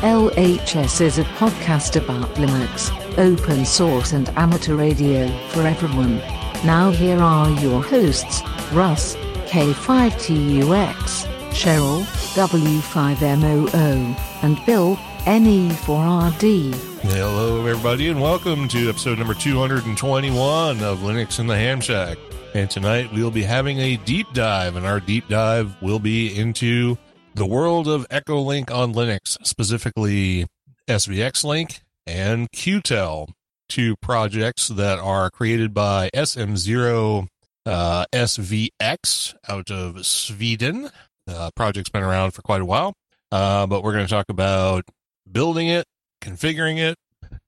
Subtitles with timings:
[0.00, 6.16] LHS is a podcast about Linux, open source, and amateur radio for everyone.
[6.64, 8.40] Now, here are your hosts
[8.72, 9.14] Russ,
[9.44, 16.74] K5TUX, Cheryl, W5MOO, and Bill, NE4RD.
[17.02, 22.16] Hello, everybody, and welcome to episode number 221 of Linux in the Ham Shack.
[22.54, 26.96] And tonight we'll be having a deep dive, and our deep dive will be into
[27.40, 30.46] the world of Echolink on Linux, specifically
[30.86, 33.30] SVX Link and Qtel,
[33.66, 37.28] two projects that are created by SM0
[37.64, 40.90] uh, SVX out of Sweden.
[41.26, 42.92] Uh, project's been around for quite a while,
[43.32, 44.84] uh, but we're going to talk about
[45.32, 45.86] building it,
[46.20, 46.98] configuring it,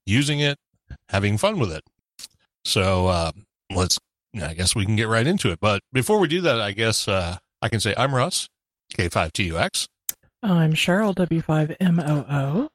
[0.06, 0.56] using it,
[1.11, 1.84] having fun with it.
[2.64, 3.33] So uh,
[3.70, 3.98] let's,
[4.42, 5.58] I guess we can get right into it.
[5.61, 8.48] But before we do that, I guess uh, I can say I'm Russ,
[8.93, 9.89] K5TUX.
[10.43, 12.69] I'm Cheryl, W5MOO.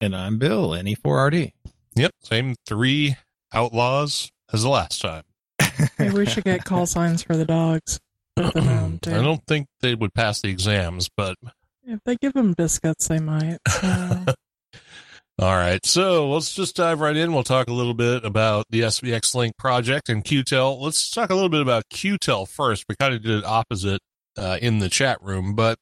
[0.00, 1.52] And I'm Bill, NE4RD.
[1.96, 3.16] Yep, same three
[3.52, 5.24] outlaws as the last time.
[5.98, 8.00] Maybe we should get call signs for the dogs.
[8.36, 9.10] Put them down, too.
[9.12, 11.36] I don't think they would pass the exams, but
[11.84, 13.58] If they give them biscuits, they might.
[13.68, 14.24] So.
[15.38, 15.84] all right.
[15.84, 17.32] So let's just dive right in.
[17.32, 20.80] We'll talk a little bit about the SVX Link project and QTEL.
[20.80, 22.84] Let's talk a little bit about QTEL first.
[22.88, 24.00] We kind of did it opposite
[24.36, 25.78] uh, in the chat room, but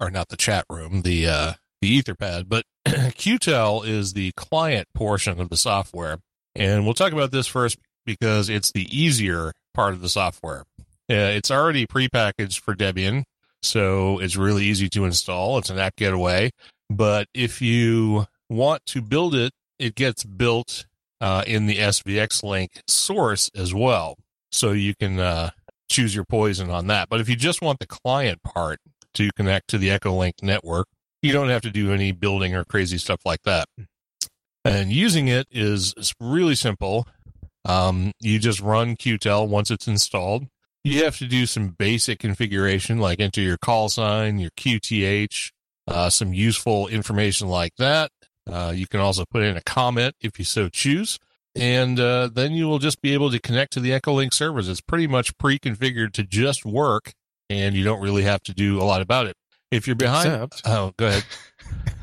[0.00, 5.40] or not the chat room, the uh, the Etherpad, but QTEL is the client portion
[5.40, 6.18] of the software,
[6.54, 10.64] and we'll talk about this first because it's the easier part of the software.
[11.08, 13.24] Uh, it's already prepackaged for Debian,
[13.62, 15.58] so it's really easy to install.
[15.58, 16.50] It's an apt-get away,
[16.90, 20.86] but if you want to build it, it gets built
[21.20, 24.16] uh, in the SVX link source as well,
[24.50, 25.50] so you can uh,
[25.88, 27.08] choose your poison on that.
[27.08, 28.80] But if you just want the client part
[29.14, 30.88] to connect to the Echolink network,
[31.22, 33.68] you don't have to do any building or crazy stuff like that.
[34.64, 37.06] And using it is really simple.
[37.64, 40.46] Um, you just run Qtel once it's installed.
[40.84, 45.50] You have to do some basic configuration, like enter your call sign, your QTH,
[45.88, 48.10] uh, some useful information like that.
[48.48, 51.18] Uh, you can also put in a comment if you so choose.
[51.56, 54.68] And uh, then you will just be able to connect to the Echolink servers.
[54.68, 57.12] It's pretty much pre configured to just work,
[57.50, 59.36] and you don't really have to do a lot about it.
[59.70, 61.24] If you're behind, Except- oh, go ahead.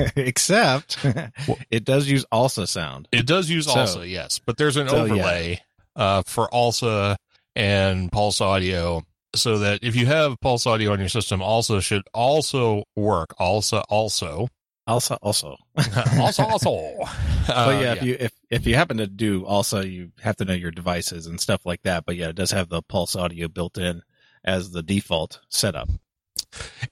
[0.16, 0.98] Except
[1.72, 3.08] it does use ALSA sound.
[3.12, 5.14] It does use So- ALSA, yes, but there's an So, yeah.
[5.14, 5.62] overlay
[5.96, 7.16] uh, for ALSA
[7.56, 9.04] and Pulse Audio,
[9.36, 13.34] so that if you have Pulse Audio on your system, ALSA should also work.
[13.40, 14.48] ALSA also,
[14.88, 15.58] ALSA also.
[16.20, 17.00] also, also.
[17.46, 20.46] Uh, but yeah, if you if if you happen to do ALSA you have to
[20.46, 22.06] know your devices and stuff like that.
[22.06, 24.02] But yeah, it does have the pulse audio built in
[24.46, 25.90] as the default setup.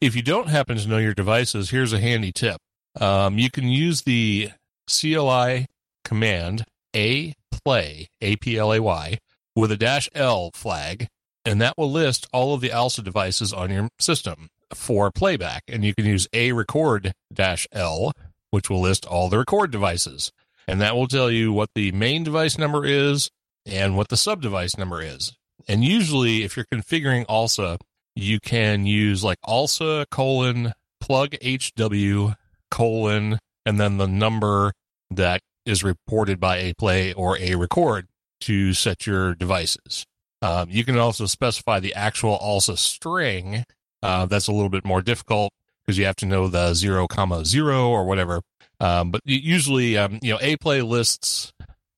[0.01, 2.59] if you don't happen to know your devices, here's a handy tip.
[2.99, 4.51] Um, you can use the
[4.89, 5.67] CLI
[6.03, 9.19] command a play a p l a y
[9.55, 11.07] with a dash l flag,
[11.45, 15.63] and that will list all of the ALSA devices on your system for playback.
[15.67, 18.11] And you can use arecord dash l,
[18.51, 20.31] which will list all the record devices,
[20.67, 23.29] and that will tell you what the main device number is
[23.65, 25.33] and what the sub device number is.
[25.67, 27.77] And usually, if you're configuring ALSA,
[28.15, 32.33] you can use like ALSA colon plug HW
[32.69, 34.73] colon and then the number
[35.09, 38.03] that is reported by aplay or arecord
[38.41, 40.05] to set your devices.
[40.41, 43.63] Um, you can also specify the actual ALSA string.
[44.03, 45.53] Uh, that's a little bit more difficult
[45.85, 48.41] because you have to know the zero comma zero or whatever.
[48.79, 51.53] Um, but usually, um, you know, aplay lists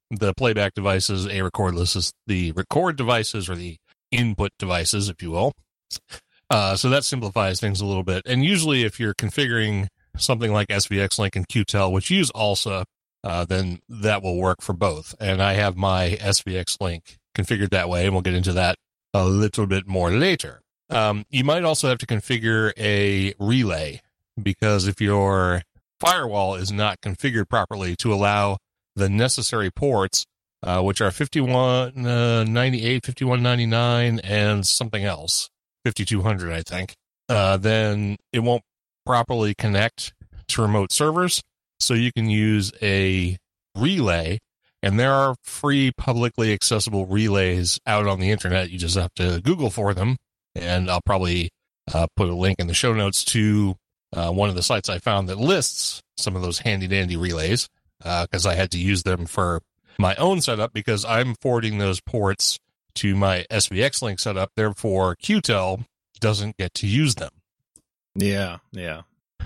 [0.10, 3.78] the playback devices, arecord lists the record devices or the
[4.12, 5.54] input devices, if you will.
[6.50, 8.22] Uh, so that simplifies things a little bit.
[8.26, 9.88] And usually, if you're configuring
[10.18, 12.86] something like SVX Link and Qtel, which use ALSA,
[13.24, 15.16] uh, then that will work for both.
[15.20, 18.76] And I have my SVX Link configured that way, and we'll get into that
[19.14, 20.63] a little bit more later.
[20.90, 24.02] Um, you might also have to configure a relay
[24.42, 25.64] because if your
[26.00, 28.58] firewall is not configured properly to allow
[28.96, 30.26] the necessary ports,
[30.62, 35.50] uh, which are 5198, 5199, and something else,
[35.86, 36.96] 5200, I think,
[37.30, 38.64] uh, then it won't
[39.06, 40.14] properly connect
[40.50, 41.42] to remote servers.
[41.80, 43.38] So you can use a
[43.76, 44.40] relay,
[44.82, 48.70] and there are free publicly accessible relays out on the internet.
[48.70, 50.18] You just have to Google for them,
[50.56, 51.50] and I'll probably
[51.94, 53.76] uh, put a link in the show notes to
[54.14, 57.68] uh, one of the sites I found that lists some of those handy dandy relays
[58.00, 59.62] because I had to use them for
[59.98, 62.60] my own setup because I'm forwarding those ports
[62.96, 64.52] to my SVX link setup.
[64.56, 65.86] Therefore, QTEL
[66.20, 67.32] doesn't get to use them.
[68.16, 69.02] Yeah, yeah.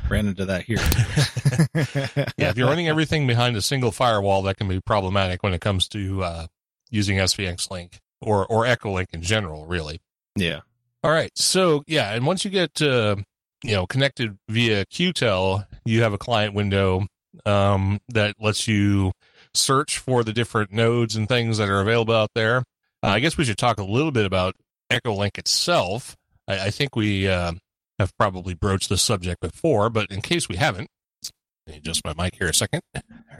[0.09, 0.77] Ran into that here.
[2.38, 5.62] Yeah, if you're running everything behind a single firewall, that can be problematic when it
[5.62, 6.48] comes to uh,
[6.89, 9.65] using SVX link or or Echo Link in general.
[9.65, 10.00] Really.
[10.36, 10.62] yeah,
[11.07, 11.31] All right.
[11.36, 13.15] So yeah, and once you get uh,
[13.63, 17.07] you know connected via QTEL, you have a client window
[17.45, 19.13] um, that lets you
[19.54, 22.57] search for the different nodes and things that are available out there.
[23.01, 24.56] Uh, I guess we should talk a little bit about
[24.92, 26.18] EchoLink itself.
[26.45, 27.54] I, I think we uh,
[28.00, 30.89] have probably broached the subject before, but in case we haven't,
[31.68, 32.81] adjust my mic here a second.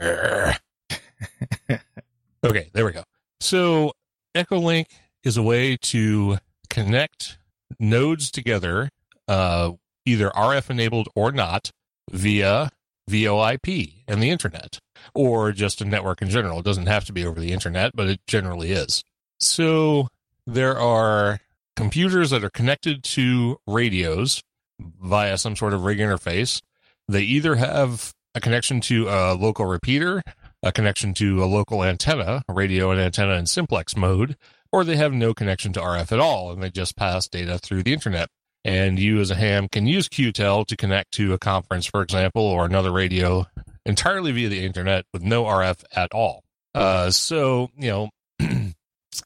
[2.42, 3.04] okay, there we go.
[3.40, 3.92] So
[4.34, 4.86] EchoLink
[5.22, 6.38] is a way to
[6.70, 7.37] connect
[7.78, 8.90] nodes together,
[9.26, 9.72] uh,
[10.04, 11.70] either RF enabled or not,
[12.10, 12.70] via
[13.08, 14.78] VoIP and the internet,
[15.14, 16.60] or just a network in general.
[16.60, 19.02] It doesn't have to be over the internet, but it generally is.
[19.38, 20.08] So
[20.46, 21.40] there are
[21.76, 24.42] computers that are connected to radios
[24.80, 26.60] via some sort of rig interface.
[27.08, 30.22] They either have a connection to a local repeater,
[30.62, 34.36] a connection to a local antenna, a radio and antenna in simplex mode,
[34.72, 37.82] or they have no connection to RF at all and they just pass data through
[37.82, 38.28] the internet.
[38.64, 42.42] And you as a ham can use QTEL to connect to a conference, for example,
[42.42, 43.46] or another radio
[43.86, 46.42] entirely via the internet with no RF at all.
[46.74, 48.10] Uh, so, you know,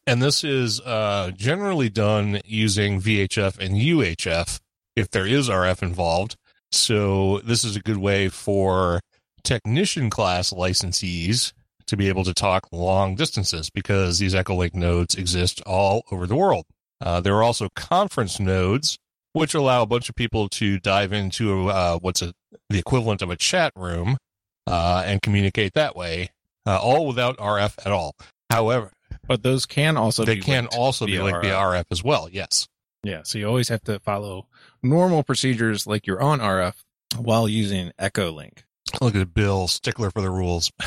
[0.06, 4.60] and this is uh, generally done using VHF and UHF
[4.94, 6.36] if there is RF involved.
[6.70, 9.00] So this is a good way for
[9.42, 11.52] technician class licensees
[11.86, 16.36] to be able to talk long distances because these Echolink nodes exist all over the
[16.36, 16.66] world.
[17.00, 18.98] Uh, there are also conference nodes,
[19.32, 22.32] which allow a bunch of people to dive into uh, what's a,
[22.70, 24.16] the equivalent of a chat room
[24.66, 26.30] uh, and communicate that way,
[26.66, 28.14] uh, all without RF at all.
[28.50, 28.92] However,
[29.26, 32.28] but those can also they be can also be via linked via RF as well.
[32.30, 32.68] Yes.
[33.04, 34.46] Yeah, so you always have to follow
[34.82, 36.74] normal procedures like you're on RF
[37.16, 38.58] while using EchoLink.
[39.00, 40.70] Look at Bill, stickler for the rules.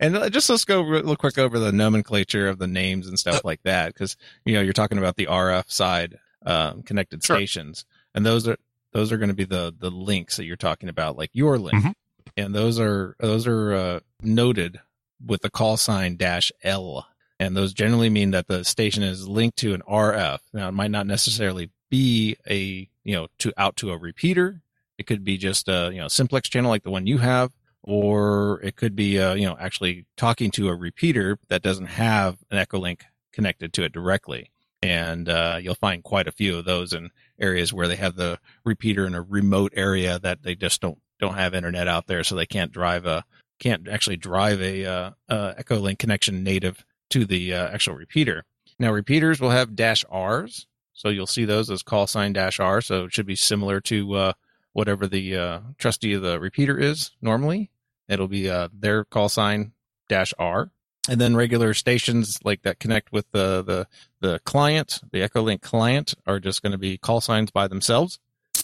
[0.00, 3.44] and uh, just let's go real quick over the nomenclature of the names and stuff
[3.44, 7.36] like that, because you know you're talking about the RF side um, connected Sure.
[7.36, 7.84] stations,
[8.14, 8.56] and those are
[8.92, 11.84] those are going to be the the links that you're talking about, like your link,
[11.84, 11.92] Mhm.
[12.36, 14.80] and those are those are uh, noted
[15.24, 17.06] with the call sign dash L,
[17.40, 20.40] and those generally mean that the station is linked to an RF.
[20.52, 24.62] Now, it might not necessarily be a you know to out to a repeater.
[24.98, 27.52] It could be just a you know simplex channel like the one you have,
[27.82, 32.38] or it could be uh, you know actually talking to a repeater that doesn't have
[32.50, 33.02] an Echolink
[33.32, 34.50] connected to it directly.
[34.80, 37.10] And uh, you'll find quite a few of those in
[37.40, 41.34] areas where they have the repeater in a remote area that they just don't don't
[41.34, 43.24] have internet out there, so they can't drive a
[43.58, 48.44] can't actually drive a uh, uh, Echolink connection native to the uh, actual repeater.
[48.78, 52.80] Now repeaters will have dash R's, so you'll see those as call sign dash R.
[52.80, 54.32] So it should be similar to uh,
[54.78, 57.68] whatever the uh, trustee of the repeater is normally.
[58.08, 59.72] It'll be uh, their call sign
[60.08, 60.70] dash R.
[61.08, 63.88] And then regular stations like that connect with the the
[64.20, 68.20] the client, the Echolink client, are just going to be call signs by themselves.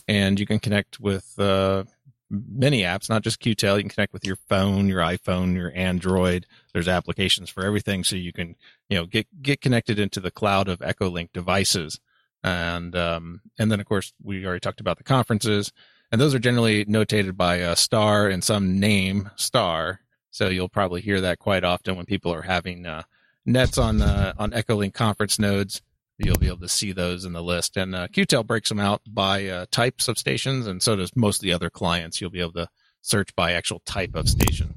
[0.07, 1.83] And you can connect with uh,
[2.31, 3.77] many apps, not just QTEL.
[3.77, 6.47] You can connect with your phone, your iPhone, your Android.
[6.73, 8.55] There's applications for everything, so you can
[8.89, 11.99] you know get get connected into the cloud of Echolink devices.
[12.45, 15.73] And um, and then of course we already talked about the conferences,
[16.15, 19.99] and those are generally notated by a star and some name star.
[20.31, 23.03] So you'll probably hear that quite often when people are having uh,
[23.45, 25.83] nets on uh, on Echolink conference nodes.
[26.19, 29.03] You'll be able to see those in the list, and uh, QTEL breaks them out
[29.05, 32.21] by uh, types of stations, and so does most of the other clients.
[32.21, 32.69] You'll be able to
[33.03, 34.73] search by actual type of station.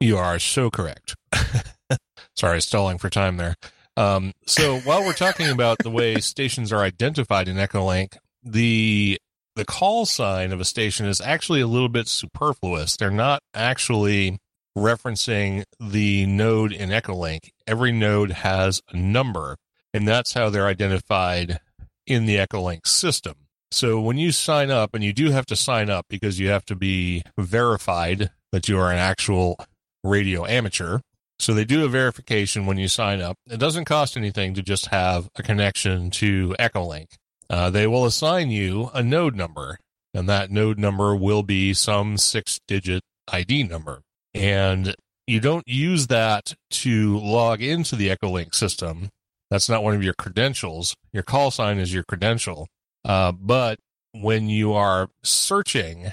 [0.00, 1.16] you are so correct.
[2.36, 3.56] Sorry, stalling for time there.
[3.96, 9.18] Um, so while we're talking about the way stations are identified in Echolink, the
[9.56, 12.96] the call sign of a station is actually a little bit superfluous.
[12.96, 14.38] They're not actually
[14.76, 17.50] referencing the node in Echolink.
[17.66, 19.56] Every node has a number,
[19.92, 21.60] and that's how they're identified
[22.06, 23.34] in the Echolink system.
[23.70, 26.64] So when you sign up, and you do have to sign up because you have
[26.66, 29.56] to be verified that you are an actual
[30.02, 31.00] radio amateur.
[31.40, 33.36] So they do a verification when you sign up.
[33.50, 37.16] It doesn't cost anything to just have a connection to Echolink.
[37.54, 39.78] Uh, they will assign you a node number.
[40.12, 44.02] and that node number will be some six digit ID number.
[44.34, 44.96] And
[45.28, 49.08] you don't use that to log into the Echolink system.
[49.50, 50.96] That's not one of your credentials.
[51.12, 52.66] Your call sign is your credential.
[53.04, 53.78] Uh, but
[54.10, 56.12] when you are searching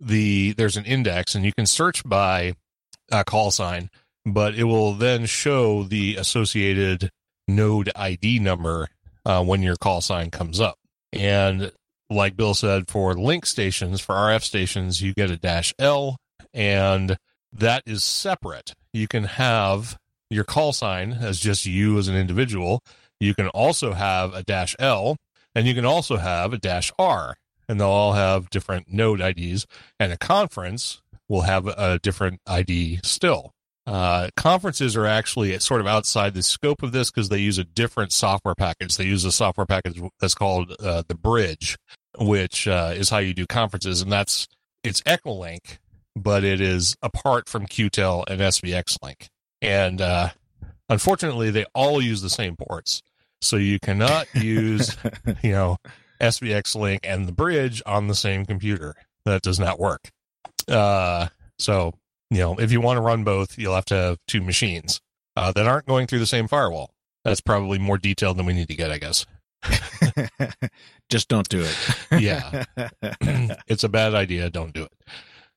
[0.00, 2.54] the, there's an index and you can search by
[3.12, 3.90] uh, call sign,
[4.24, 7.10] but it will then show the associated
[7.46, 8.88] node ID number
[9.24, 10.78] uh, when your call sign comes up.
[11.12, 11.72] And
[12.08, 16.16] like Bill said, for link stations, for RF stations, you get a dash L,
[16.52, 17.16] and
[17.52, 18.74] that is separate.
[18.92, 19.96] You can have
[20.28, 22.82] your call sign as just you as an individual.
[23.18, 25.16] You can also have a dash L,
[25.54, 27.36] and you can also have a dash R,
[27.68, 29.66] and they'll all have different node IDs.
[29.98, 33.52] And a conference will have a different ID still.
[33.86, 37.64] Uh, conferences are actually sort of outside the scope of this because they use a
[37.64, 38.96] different software package.
[38.96, 41.76] They use a software package that's called uh, the Bridge,
[42.18, 44.46] which uh, is how you do conferences, and that's
[44.84, 45.78] it's Echolink,
[46.14, 49.28] but it is apart from QTEL and SVX Link.
[49.62, 50.30] And uh,
[50.88, 53.02] unfortunately, they all use the same ports,
[53.40, 54.96] so you cannot use
[55.42, 55.78] you know
[56.20, 58.94] SVX Link and the Bridge on the same computer.
[59.24, 60.10] That does not work.
[60.68, 61.94] Uh, so
[62.30, 65.00] you know, if you want to run both, you'll have to have two machines
[65.36, 66.92] uh, that aren't going through the same firewall.
[67.24, 69.26] That's probably more detailed than we need to get, I guess.
[71.10, 71.96] Just don't do it.
[72.18, 72.64] Yeah.
[73.66, 74.48] it's a bad idea.
[74.48, 74.92] Don't do it.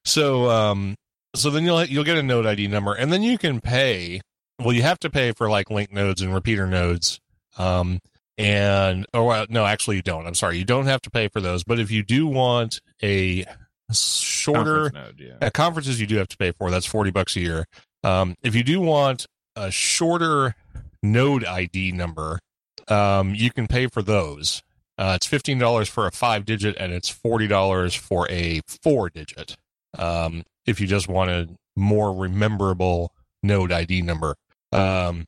[0.03, 0.95] So, um,
[1.35, 4.21] so then you'll you'll get a node ID number, and then you can pay.
[4.59, 7.19] Well, you have to pay for like link nodes and repeater nodes.
[7.57, 7.99] Um,
[8.37, 10.27] and or well, no, actually, you don't.
[10.27, 11.63] I'm sorry, you don't have to pay for those.
[11.63, 13.45] But if you do want a
[13.93, 15.45] shorter Conference node, yeah.
[15.45, 16.69] at conferences you do have to pay for.
[16.69, 17.65] That's 40 bucks a year.
[18.03, 20.55] Um, if you do want a shorter
[21.01, 22.39] node id number
[22.87, 24.61] um, you can pay for those.
[24.97, 29.57] Uh, it's $15 for a five digit and it's $40 for a four digit
[29.97, 34.35] um, if you just want a more rememberable node id number.
[34.71, 35.25] Um,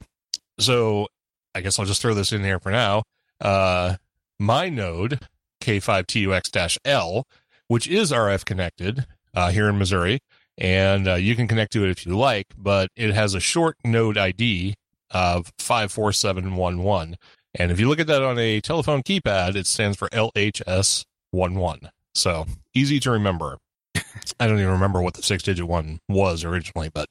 [0.57, 1.07] so
[1.53, 3.03] i guess i'll just throw this in here for now.
[3.41, 3.95] Uh,
[4.39, 5.19] my node
[5.62, 7.25] k5tux-l
[7.67, 10.19] which is RF connected uh, here in Missouri,
[10.57, 13.77] and uh, you can connect to it if you like, but it has a short
[13.84, 14.75] node ID
[15.12, 17.17] of 54711.
[17.57, 21.89] And if you look at that on a telephone keypad, it stands for LHS11.
[22.13, 23.57] So easy to remember.
[24.39, 27.07] I don't even remember what the six digit one was originally, but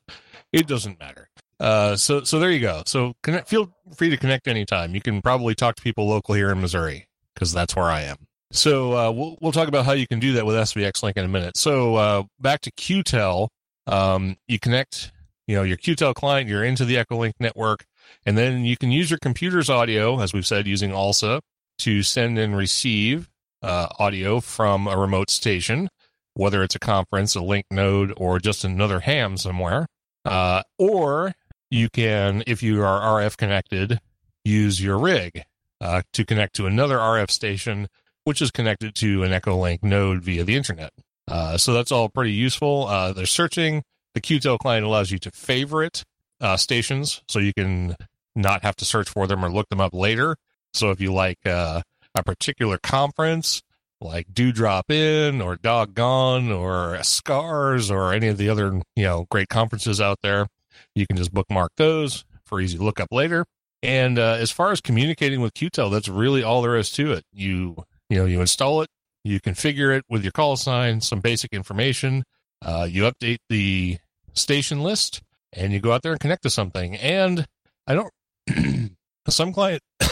[0.52, 1.28] it doesn't matter.
[1.60, 2.82] Uh, so, so there you go.
[2.86, 4.94] So connect, feel free to connect anytime.
[4.94, 8.26] You can probably talk to people local here in Missouri because that's where I am.
[8.54, 11.24] So uh, we'll we'll talk about how you can do that with SVX Link in
[11.24, 11.56] a minute.
[11.56, 13.48] So uh, back to QTEL,
[13.88, 15.10] um, you connect,
[15.48, 17.84] you know, your QTEL client, you're into the Echolink network,
[18.24, 21.40] and then you can use your computer's audio, as we've said, using ALSA
[21.78, 23.28] to send and receive
[23.60, 25.88] uh, audio from a remote station,
[26.34, 29.86] whether it's a conference, a link node, or just another ham somewhere.
[30.24, 31.34] Uh, or
[31.72, 33.98] you can, if you are RF connected,
[34.44, 35.42] use your rig
[35.80, 37.88] uh, to connect to another RF station
[38.24, 40.92] which is connected to an Echolink node via the internet.
[41.28, 42.86] Uh, so that's all pretty useful.
[42.86, 43.82] Uh, they're searching.
[44.14, 46.04] The QTEL client allows you to favorite
[46.40, 47.96] uh, stations, so you can
[48.34, 50.36] not have to search for them or look them up later.
[50.72, 51.82] So if you like uh,
[52.14, 53.62] a particular conference,
[54.00, 59.48] like Dewdrop In or Doggone or Scars or any of the other you know great
[59.48, 60.46] conferences out there,
[60.94, 63.46] you can just bookmark those for easy lookup later.
[63.82, 67.24] And uh, as far as communicating with QTEL, that's really all there is to it.
[67.32, 68.88] You you know, you install it,
[69.24, 72.24] you configure it with your call sign, some basic information,
[72.62, 73.98] uh, you update the
[74.34, 76.96] station list, and you go out there and connect to something.
[76.96, 77.46] And
[77.86, 78.12] I don't,
[79.28, 79.82] some client,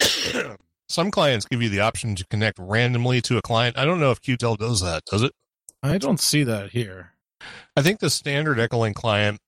[0.88, 3.78] some clients give you the option to connect randomly to a client.
[3.78, 5.32] I don't know if QTEL does that, does it?
[5.82, 7.12] I don't see that here.
[7.76, 9.40] I think the standard Echolink client,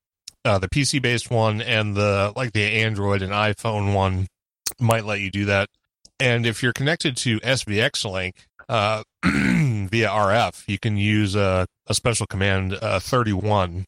[0.45, 4.27] uh, the PC based one, and the like the Android and iPhone one
[4.81, 5.69] might let you do that.
[6.21, 11.95] And if you're connected to SVX Link uh, via RF, you can use a, a
[11.95, 13.85] special command uh, 31,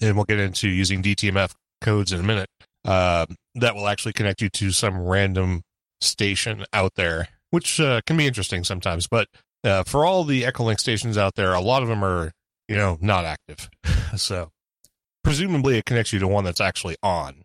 [0.00, 2.48] and we'll get into using DTMF codes in a minute.
[2.84, 3.26] Uh,
[3.56, 5.62] that will actually connect you to some random
[6.00, 9.06] station out there, which uh, can be interesting sometimes.
[9.08, 9.28] But
[9.64, 12.32] uh, for all the Echolink stations out there, a lot of them are,
[12.68, 13.68] you know, not active.
[14.16, 14.50] so
[15.24, 17.42] presumably it connects you to one that's actually on.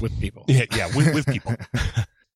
[0.00, 0.44] With people.
[0.48, 1.54] Yeah, yeah, with, with people.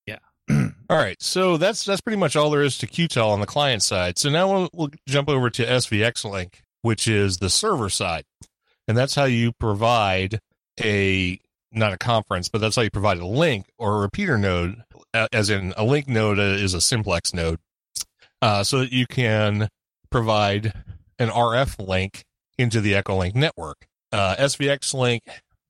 [0.07, 0.19] Yeah.
[0.89, 3.83] all right, so that's that's pretty much all there is to QTEL on the client
[3.83, 4.19] side.
[4.19, 8.25] So now we'll, we'll jump over to SVX Link, which is the server side,
[8.87, 10.39] and that's how you provide
[10.81, 11.41] a
[11.73, 14.83] not a conference, but that's how you provide a link or a repeater node,
[15.33, 17.59] as in a link node is a simplex node,
[18.41, 19.69] uh, so that you can
[20.11, 20.73] provide
[21.19, 22.25] an RF link
[22.59, 23.87] into the Echolink network.
[24.13, 25.23] Uh, SVX link,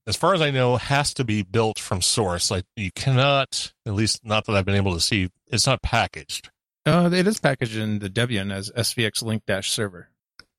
[0.07, 2.49] as far as I know, has to be built from source.
[2.49, 6.49] Like you cannot, at least not that I've been able to see, it's not packaged.
[6.85, 10.09] Uh, it is packaged in the Debian as SVX link dash server.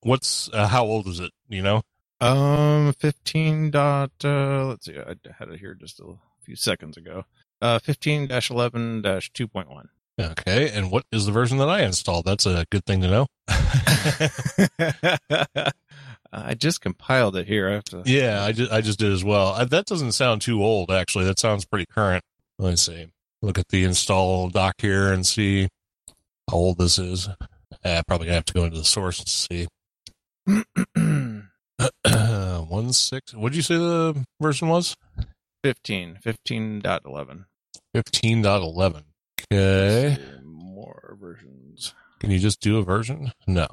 [0.01, 1.31] What's uh, how old is it?
[1.49, 1.81] You know,
[2.21, 7.25] Um, 15 dot, uh, let's see, I had it here just a few seconds ago.
[7.61, 9.85] Uh, 15 dash 11 dash 2.1.
[10.19, 10.69] okay.
[10.69, 12.25] And what is the version that I installed?
[12.25, 13.27] That's a good thing to know.
[16.31, 17.69] I just compiled it here.
[17.69, 18.03] I have to.
[18.05, 19.53] Yeah, I just, I just did as well.
[19.53, 21.25] Uh, that doesn't sound too old, actually.
[21.25, 22.23] That sounds pretty current.
[22.57, 23.07] Let's see.
[23.41, 25.69] Look at the install doc here and see
[26.49, 27.27] how old this is.
[27.83, 29.67] Uh, probably gonna have to go into the source and see.
[32.67, 33.33] One six.
[33.33, 34.95] What did you say the version was?
[35.63, 37.45] 15, 15.11.
[37.93, 39.03] Fifteen point eleven.
[39.51, 40.09] Okay.
[40.09, 41.93] Let's see, More versions.
[42.19, 43.31] Can you just do a version?
[43.47, 43.67] No.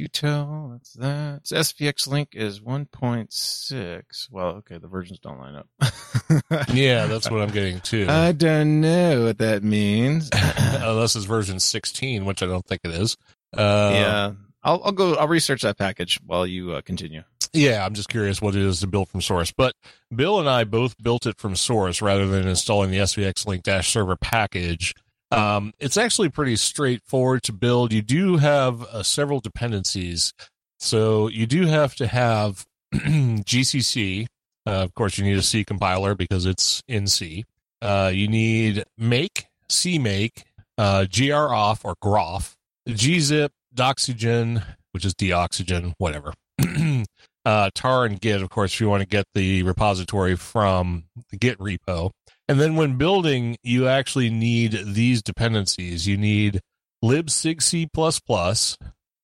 [0.00, 1.40] Qtel, that's that.
[1.44, 4.28] So SVX link is 1.6.
[4.30, 5.68] Well, okay, the versions don't line up.
[6.72, 8.06] Yeah, that's what I'm getting too.
[8.08, 10.28] I don't know what that means.
[10.34, 13.16] Unless it's version 16, which I don't think it is.
[13.56, 15.14] Uh, yeah, I'll I'll go.
[15.14, 17.22] I'll research that package while you uh, continue.
[17.52, 19.52] Yeah, I'm just curious what it is to build from source.
[19.52, 19.74] But
[20.14, 23.90] Bill and I both built it from source rather than installing the SVX Link Dash
[23.90, 24.94] server package.
[25.30, 27.92] Um, it's actually pretty straightforward to build.
[27.92, 30.32] You do have uh, several dependencies.
[30.78, 32.64] So you do have to have
[32.94, 34.26] GCC.
[34.66, 37.44] Uh, of course, you need a C compiler because it's in C.
[37.82, 40.42] Uh, you need make, CMake,
[40.78, 42.56] uh, GR off or groff,
[42.88, 46.32] gzip, doxygen, which is deoxygen, whatever.
[47.44, 51.36] uh, tar and git, of course, if you want to get the repository from the
[51.36, 52.10] git repo.
[52.48, 56.06] And then when building, you actually need these dependencies.
[56.06, 56.60] You need
[57.04, 57.88] libsigc++,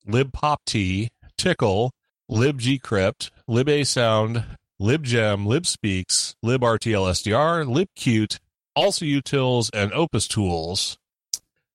[0.08, 1.92] libpopt, tickle,
[2.30, 4.44] libgcrypt, libasound,
[4.80, 8.38] libgem, libspeex, librtlsdr, libqt,
[8.76, 10.98] ALSA utils, and opus tools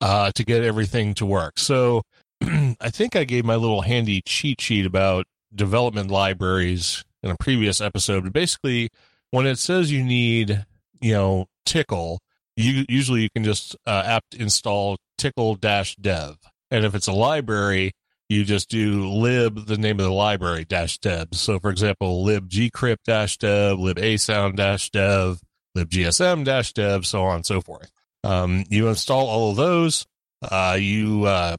[0.01, 1.59] uh, to get everything to work.
[1.59, 2.01] So
[2.41, 7.79] I think I gave my little handy cheat sheet about development libraries in a previous
[7.79, 8.23] episode.
[8.23, 8.89] But basically,
[9.31, 10.65] when it says you need,
[11.01, 12.19] you know, tickle,
[12.55, 16.37] you usually you can just uh, apt install tickle dash dev,
[16.71, 17.93] and if it's a library,
[18.29, 21.29] you just do lib the name of the library dash dev.
[21.33, 25.39] So, for example, lib gcrypt dash dev, lib asound dash dev,
[25.75, 27.91] lib gsm dash dev, so on and so forth.
[28.23, 30.05] Um, you install all of those.
[30.41, 31.55] Uh, you uh,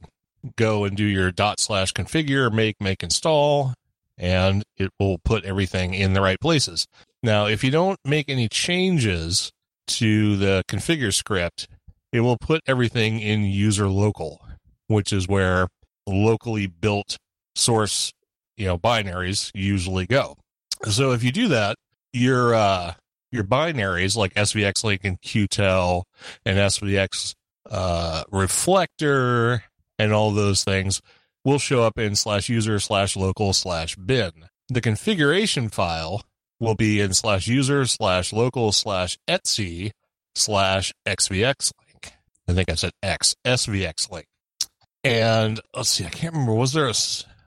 [0.55, 3.73] go and do your dot slash configure, make, make, install,
[4.17, 6.87] and it will put everything in the right places.
[7.21, 9.51] Now, if you don't make any changes
[9.87, 11.67] to the configure script,
[12.11, 14.45] it will put everything in user local,
[14.87, 15.67] which is where
[16.07, 17.17] locally built
[17.55, 18.13] source,
[18.57, 20.35] you know, binaries usually go.
[20.89, 21.75] So if you do that,
[22.13, 22.93] your uh,
[23.31, 26.03] your binaries like SVX link and QTEL
[26.45, 27.35] and SVX
[27.69, 29.63] uh, reflector
[29.97, 31.01] and all those things
[31.45, 34.31] will show up in slash user slash local slash bin.
[34.69, 36.23] The configuration file
[36.59, 39.91] will be in slash user slash local slash etsy
[40.35, 42.13] slash xvx link.
[42.47, 44.25] I think I said x svx link.
[45.03, 46.53] And let's see, I can't remember.
[46.53, 46.93] Was there a,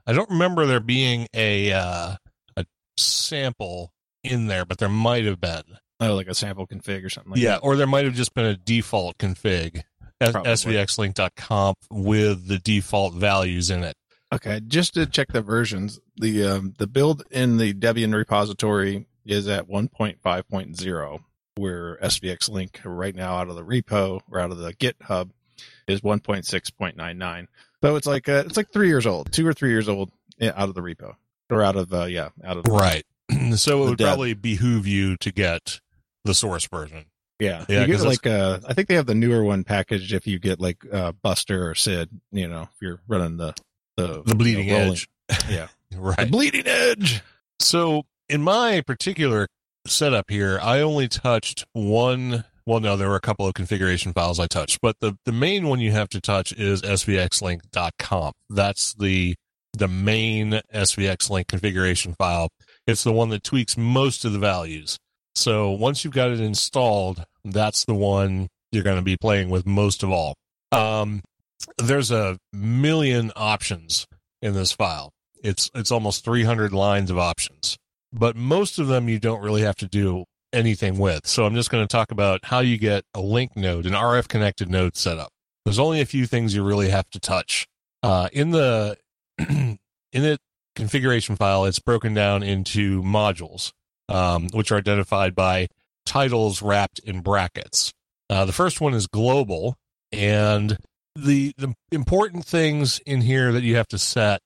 [0.07, 2.15] I don't remember there being a uh,
[2.57, 2.65] a
[2.97, 3.91] sample
[4.23, 5.63] in there, but there might have been.
[5.99, 7.59] Oh, like a sample config or something like yeah, that.
[7.59, 9.83] or there might have just been a default config,
[10.19, 10.51] S- Probably.
[10.51, 13.95] svxlink.conf with the default values in it.
[14.33, 19.47] Okay, just to check the versions, the um, the build in the Debian repository is
[19.47, 21.19] at 1.5.0,
[21.55, 25.29] where SVX link right now out of the repo or out of the GitHub
[25.87, 27.47] is 1.6.99.
[27.83, 30.51] So it's like uh, it's like three years old, two or three years old eh,
[30.55, 31.15] out of the repo
[31.51, 33.05] or out of uh, yeah out of the, Right.
[33.55, 34.07] so it would dev.
[34.07, 35.79] probably behoove you to get
[36.23, 37.05] the source version.
[37.39, 40.25] Yeah, Yeah, you get like uh, I think they have the newer one packaged if
[40.25, 42.09] you get like uh, Buster or Sid.
[42.31, 43.53] You know, if you're running the
[43.97, 45.09] the, The bleeding you know, edge.
[45.49, 46.17] Yeah, right.
[46.17, 47.21] the bleeding edge.
[47.59, 49.47] So in my particular
[49.87, 52.45] setup here, I only touched one.
[52.65, 55.67] Well, no, there were a couple of configuration files I touched, but the, the main
[55.67, 58.33] one you have to touch is svxlink.conf.
[58.49, 59.35] That's the
[59.75, 62.49] the main svxlink configuration file.
[62.85, 64.97] It's the one that tweaks most of the values.
[65.35, 69.65] So once you've got it installed, that's the one you're going to be playing with
[69.65, 70.35] most of all.
[70.71, 71.21] Um,
[71.77, 74.07] there's a million options
[74.41, 75.11] in this file.
[75.43, 77.77] It's it's almost 300 lines of options,
[78.11, 81.27] but most of them you don't really have to do anything with.
[81.27, 84.27] So I'm just going to talk about how you get a link node, an RF
[84.27, 85.31] connected node set up.
[85.65, 87.65] There's only a few things you really have to touch.
[88.01, 88.97] Uh, in the
[89.39, 89.79] in
[90.11, 90.37] the
[90.75, 93.71] configuration file, it's broken down into modules,
[94.09, 95.67] um, which are identified by
[96.05, 97.93] titles wrapped in brackets.
[98.29, 99.75] Uh, the first one is global,
[100.11, 100.77] and
[101.15, 104.41] the the important things in here that you have to set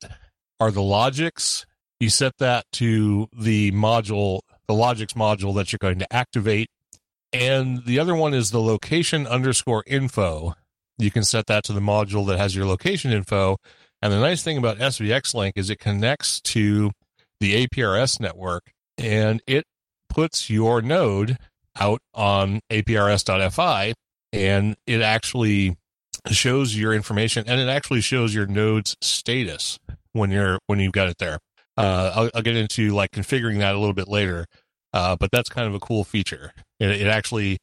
[0.60, 1.66] are the logics.
[2.00, 6.70] You set that to the module, the logics module that you're going to activate,
[7.34, 10.54] and the other one is the location underscore info.
[10.98, 13.58] You can set that to the module that has your location info.
[14.02, 16.92] And the nice thing about SVX Link is it connects to
[17.40, 19.66] the APRS network and it
[20.10, 21.38] puts your node
[21.80, 23.94] out on aprs.fi
[24.34, 25.78] and it actually
[26.32, 29.80] shows your information and it actually shows your node's status
[30.14, 31.40] when you're when you've got it there.
[31.78, 34.48] Uh, I'll, I'll, get into like configuring that a little bit later
[34.94, 36.54] uh, but that's kind of a cool feature.
[36.80, 37.58] It, it, actually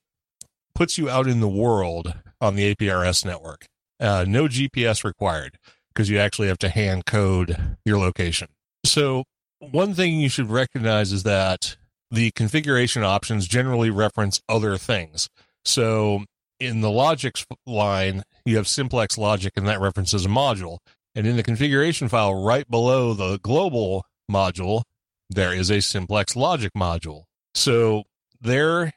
[0.75, 3.67] puts you out in the world on the aprs network.
[4.01, 5.57] Uh, no gps required
[5.93, 8.49] because you actually have to hand code your location.
[8.85, 9.25] So
[9.59, 11.77] one thing you should recognize is that
[12.11, 15.29] the configuration options generally reference other things.
[15.65, 16.25] So
[16.61, 20.79] in the logics line, you have simplex logic, and that references a module.
[21.15, 24.83] And in the configuration file, right below the global module,
[25.31, 27.25] there is a simplex logic module.
[27.55, 28.05] So
[28.41, 28.93] there,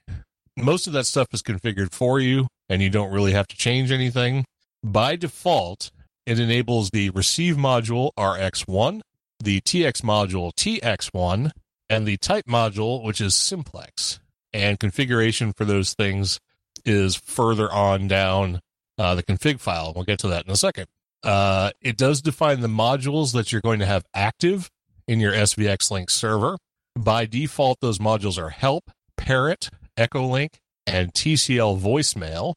[0.57, 3.91] most of that stuff is configured for you, and you don't really have to change
[3.91, 4.45] anything.
[4.83, 5.91] By default,
[6.25, 9.01] it enables the receive module RX1,
[9.41, 11.51] the TX module TX1,
[11.89, 14.19] and the type module, which is simplex.
[14.51, 16.39] And configuration for those things
[16.85, 18.59] is further on down
[18.97, 19.93] uh, the config file.
[19.95, 20.87] We'll get to that in a second.
[21.23, 24.69] Uh, it does define the modules that you're going to have active
[25.07, 26.57] in your SVX Link server.
[26.97, 30.55] By default, those modules are Help, Parrot, Echolink,
[30.85, 32.53] and TCL Voicemail.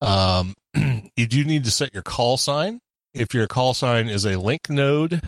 [0.00, 0.54] Um,
[1.16, 2.80] you do need to set your call sign.
[3.14, 5.22] If your call sign is a link node,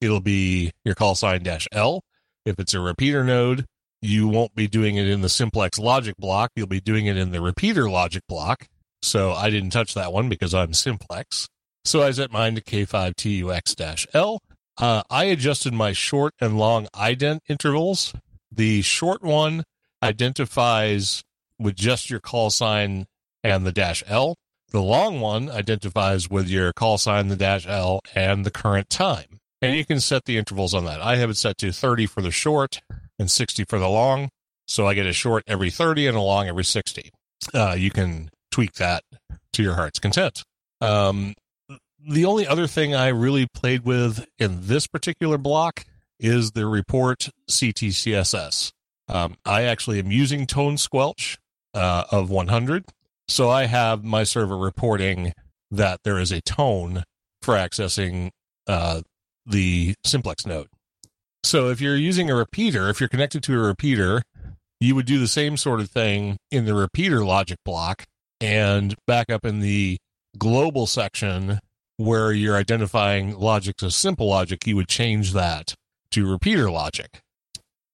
[0.00, 2.02] it'll be your call sign dash L.
[2.44, 3.66] If it's a repeater node,
[4.00, 6.52] you won't be doing it in the simplex logic block.
[6.56, 8.66] You'll be doing it in the repeater logic block.
[9.02, 11.48] So I didn't touch that one because I'm simplex.
[11.84, 14.40] So I set mine to K5TUX-L.
[14.76, 18.12] Uh, I adjusted my short and long ident intervals.
[18.50, 19.64] The short one
[20.02, 21.22] identifies
[21.58, 23.06] with just your call sign
[23.42, 24.36] and the dash L.
[24.70, 29.40] The long one identifies with your call sign, the dash L, and the current time.
[29.60, 31.00] And you can set the intervals on that.
[31.00, 32.80] I have it set to 30 for the short
[33.18, 34.28] and 60 for the long.
[34.66, 37.10] So I get a short every 30 and a long every 60.
[37.54, 39.04] Uh, you can tweak that
[39.52, 40.42] to your heart's content.
[40.80, 41.34] Um,
[42.04, 45.84] the only other thing I really played with in this particular block
[46.18, 48.72] is the report CTCSS.
[49.06, 51.38] Um, I actually am using tone squelch
[51.72, 52.86] uh, of 100.
[53.28, 55.34] So I have my server reporting
[55.70, 57.04] that there is a tone
[57.42, 58.30] for accessing
[58.66, 59.02] uh,
[59.46, 60.66] the simplex node.
[61.44, 64.24] So if you're using a repeater, if you're connected to a repeater,
[64.80, 68.04] you would do the same sort of thing in the repeater logic block
[68.40, 69.98] and back up in the
[70.36, 71.58] global section
[71.96, 75.74] where you're identifying logic as simple logic, you would change that
[76.12, 77.20] to repeater logic.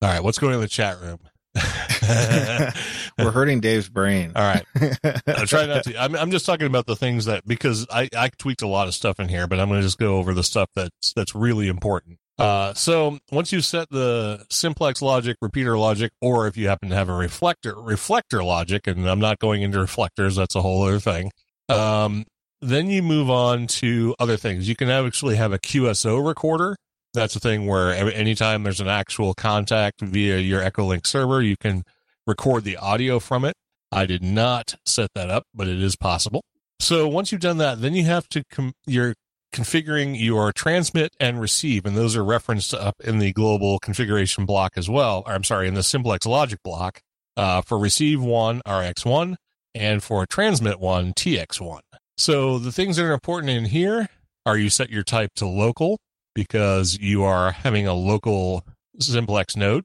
[0.03, 1.19] All right, what's going on in the chat room?
[3.19, 4.33] We're hurting Dave's brain.
[4.35, 4.65] All right.
[5.27, 5.97] I try not to.
[5.97, 8.95] I'm, I'm just talking about the things that because I, I tweaked a lot of
[8.95, 11.69] stuff in here, but I'm going to just go over the stuff that's that's really
[11.69, 12.19] important.
[12.39, 16.95] Uh, so once you set the simplex logic, repeater logic, or if you happen to
[16.97, 20.99] have a reflector reflector logic, and I'm not going into reflectors, that's a whole other
[20.99, 21.31] thing.
[21.69, 22.25] Um,
[22.61, 24.69] then you move on to other things.
[24.69, 26.77] You can actually have a QSO recorder
[27.15, 31.85] that's a thing where anytime there's an actual contact via your Echolink server, you can
[32.27, 33.55] record the audio from it.
[33.91, 36.43] I did not set that up, but it is possible.
[36.81, 39.15] So once you've done that, then you have to com- you're
[39.55, 44.73] configuring your transmit and receive, and those are referenced up in the global configuration block
[44.77, 45.23] as well.
[45.27, 47.01] Or I'm sorry, in the simplex logic block
[47.37, 49.37] uh, for receive one RX1
[49.75, 51.81] and for transmit one TX1.
[52.19, 54.09] So the things that are important in here
[54.45, 55.99] are you set your type to local
[56.35, 58.65] because you are having a local
[58.99, 59.85] simplex node.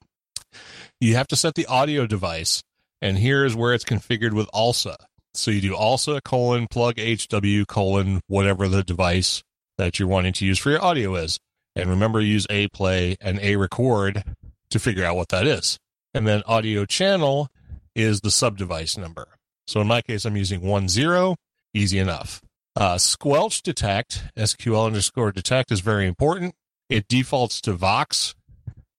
[0.99, 2.63] You have to set the audio device,
[3.01, 4.95] and here is where it's configured with ALSA.
[5.35, 9.43] So you do ALSA colon plug HW colon whatever the device
[9.79, 11.39] that you're wanting to use for your audio is.
[11.75, 14.35] And remember, use aplay and arecord
[14.69, 15.79] to figure out what that is.
[16.13, 17.47] And then audio channel
[17.95, 19.27] is the sub device number.
[19.67, 21.37] So in my case, I'm using one zero,
[21.73, 22.41] easy enough.
[22.75, 26.55] Uh, squelch detect, SQL underscore detect is very important.
[26.89, 28.35] It defaults to Vox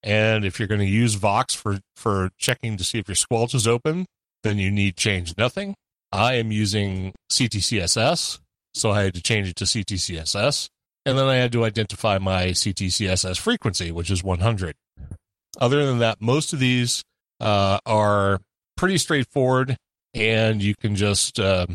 [0.01, 3.53] And if you're going to use Vox for, for checking to see if your squelch
[3.53, 4.07] is open,
[4.41, 5.75] then you need change nothing.
[6.11, 8.39] I am using CTCSS,
[8.73, 10.69] so I had to change it to CTCSS.
[11.05, 14.75] And then I had to identify my CTCSS frequency, which is 100.
[15.59, 17.03] Other than that, most of these
[17.39, 18.39] uh, are
[18.77, 19.77] pretty straightforward,
[20.13, 21.65] and you can just uh,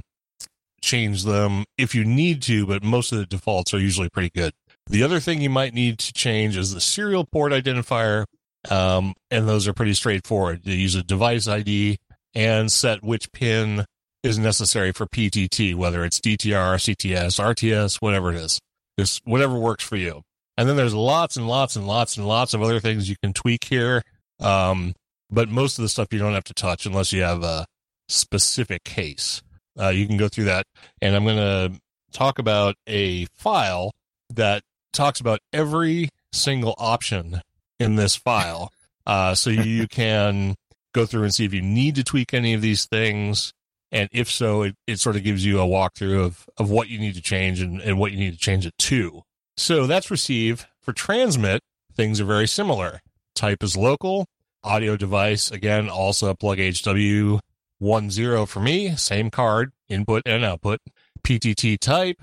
[0.81, 4.53] change them if you need to, but most of the defaults are usually pretty good.
[4.89, 8.25] The other thing you might need to change is the serial port identifier,
[8.71, 10.61] um, and those are pretty straightforward.
[10.65, 11.99] You use a device ID
[12.35, 13.85] and set which pin
[14.27, 18.61] is necessary for PTT, whether it's DTR, CTS, RTS, whatever it is.
[18.99, 20.23] Just whatever works for you.
[20.57, 23.33] And then there's lots and lots and lots and lots of other things you can
[23.33, 24.03] tweak here.
[24.41, 24.95] Um,
[25.31, 27.67] but most of the stuff you don't have to touch unless you have a
[28.09, 29.43] specific case.
[29.79, 30.67] Uh, you can go through that.
[31.03, 31.81] And I'm going to
[32.13, 33.93] talk about a file
[34.35, 34.63] that
[34.93, 37.43] talks about every single option
[37.79, 38.73] in this file.
[39.07, 40.55] Uh, so you can
[40.95, 43.53] go through and see if you need to tweak any of these things.
[43.97, 46.99] And if so, it, it sort of gives you a walkthrough of, of what you
[46.99, 49.23] need to change and, and what you need to change it to.
[49.57, 50.67] So that's receive.
[50.83, 51.63] For transmit,
[51.95, 53.01] things are very similar.
[53.35, 54.27] Type is local.
[54.63, 60.81] Audio device, again, ALSA a plug HW10 for me, same card, input and output.
[61.23, 62.23] PTT type,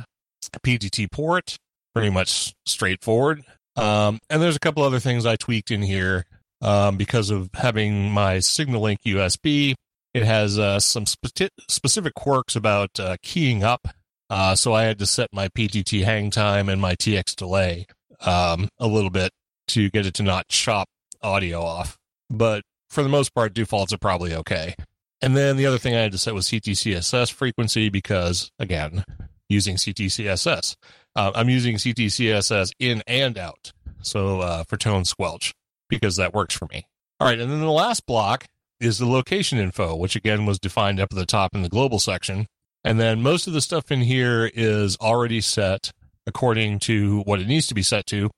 [0.63, 1.57] PTT port,
[1.95, 3.43] pretty much straightforward.
[3.75, 6.25] Um, and there's a couple other things I tweaked in here
[6.61, 9.73] um, because of having my SignaLink USB.
[10.13, 13.87] It has uh, some spe- specific quirks about uh, keying up.
[14.29, 17.85] Uh, so I had to set my PTT hang time and my TX delay
[18.21, 19.31] um, a little bit
[19.69, 20.87] to get it to not chop
[21.21, 21.97] audio off.
[22.29, 24.75] But for the most part, defaults are probably okay.
[25.21, 29.03] And then the other thing I had to set was CTCSS frequency because, again,
[29.49, 30.75] using CTCSS.
[31.15, 33.71] Uh, I'm using CTCSS in and out.
[34.01, 35.53] So uh, for tone squelch,
[35.89, 36.87] because that works for me.
[37.19, 37.39] All right.
[37.39, 38.47] And then the last block
[38.83, 41.99] is the location info, which again was defined up at the top in the global
[41.99, 42.47] section.
[42.83, 45.91] And then most of the stuff in here is already set
[46.27, 48.29] according to what it needs to be set to.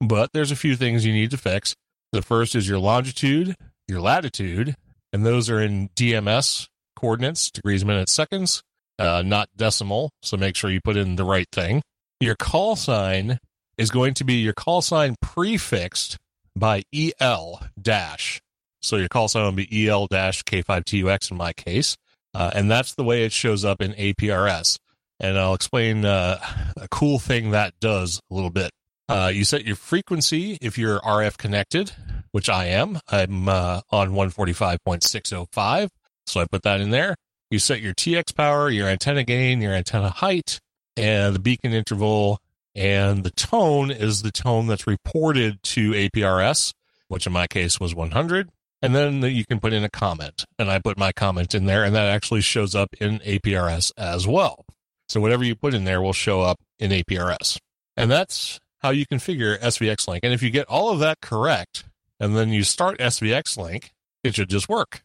[0.00, 1.74] But there's a few things you need to fix.
[2.12, 3.56] The first is your longitude,
[3.88, 4.76] your latitude,
[5.12, 8.62] and those are in DMS coordinates, degrees, minutes, seconds,
[8.98, 10.10] uh, not decimal.
[10.22, 11.82] So make sure you put in the right thing.
[12.20, 13.38] Your call sign
[13.76, 16.16] is going to be your call sign prefixed
[16.56, 18.40] by EL dash.
[18.84, 21.96] So your call sign will be EL dash K5TUX in my case.
[22.34, 24.78] Uh, and that's the way it shows up in APRS.
[25.20, 26.38] And I'll explain uh,
[26.76, 28.70] a cool thing that does a little bit.
[29.08, 31.92] Uh, you set your frequency if you're RF connected,
[32.32, 32.98] which I am.
[33.08, 35.88] I'm uh, on 145.605.
[36.26, 37.14] So I put that in there.
[37.50, 40.60] You set your TX power, your antenna gain, your antenna height,
[40.96, 42.38] and the beacon interval.
[42.74, 46.72] And the tone is the tone that's reported to APRS,
[47.08, 48.50] which in my case was 100.
[48.84, 50.44] And then you can put in a comment.
[50.58, 54.26] And I put my comment in there, and that actually shows up in APRS as
[54.26, 54.66] well.
[55.08, 57.56] So whatever you put in there will show up in APRS.
[57.96, 60.20] And that's how you configure SVX Link.
[60.22, 61.84] And if you get all of that correct,
[62.20, 65.02] and then you start SVX Link, it should just work.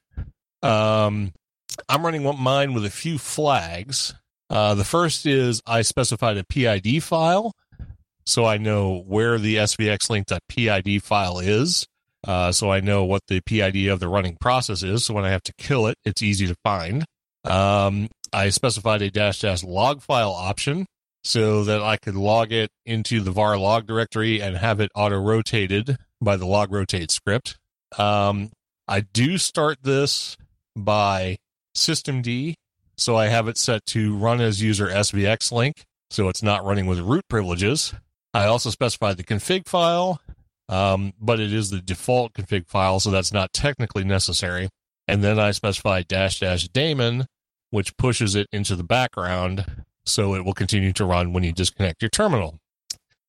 [0.61, 1.31] Um,
[1.87, 4.13] I'm running mine with a few flags.
[4.49, 7.53] Uh, the first is I specified a PID file,
[8.25, 11.87] so I know where the SVX link.pid file is.
[12.27, 15.05] Uh, so I know what the PID of the running process is.
[15.05, 17.05] So when I have to kill it, it's easy to find.
[17.45, 20.85] Um, I specified a dash dash log file option
[21.23, 25.19] so that I could log it into the var log directory and have it auto
[25.19, 27.57] rotated by the log rotate script.
[27.97, 28.51] Um,
[28.87, 30.37] I do start this
[30.75, 31.37] by
[31.75, 32.55] systemd,
[32.97, 36.85] so I have it set to run as user SVX link, so it's not running
[36.85, 37.93] with root privileges.
[38.33, 40.21] I also specify the config file,
[40.69, 44.69] um, but it is the default config file, so that's not technically necessary.
[45.07, 47.25] And then I specify dash dash daemon,
[47.71, 52.03] which pushes it into the background, so it will continue to run when you disconnect
[52.03, 52.59] your terminal.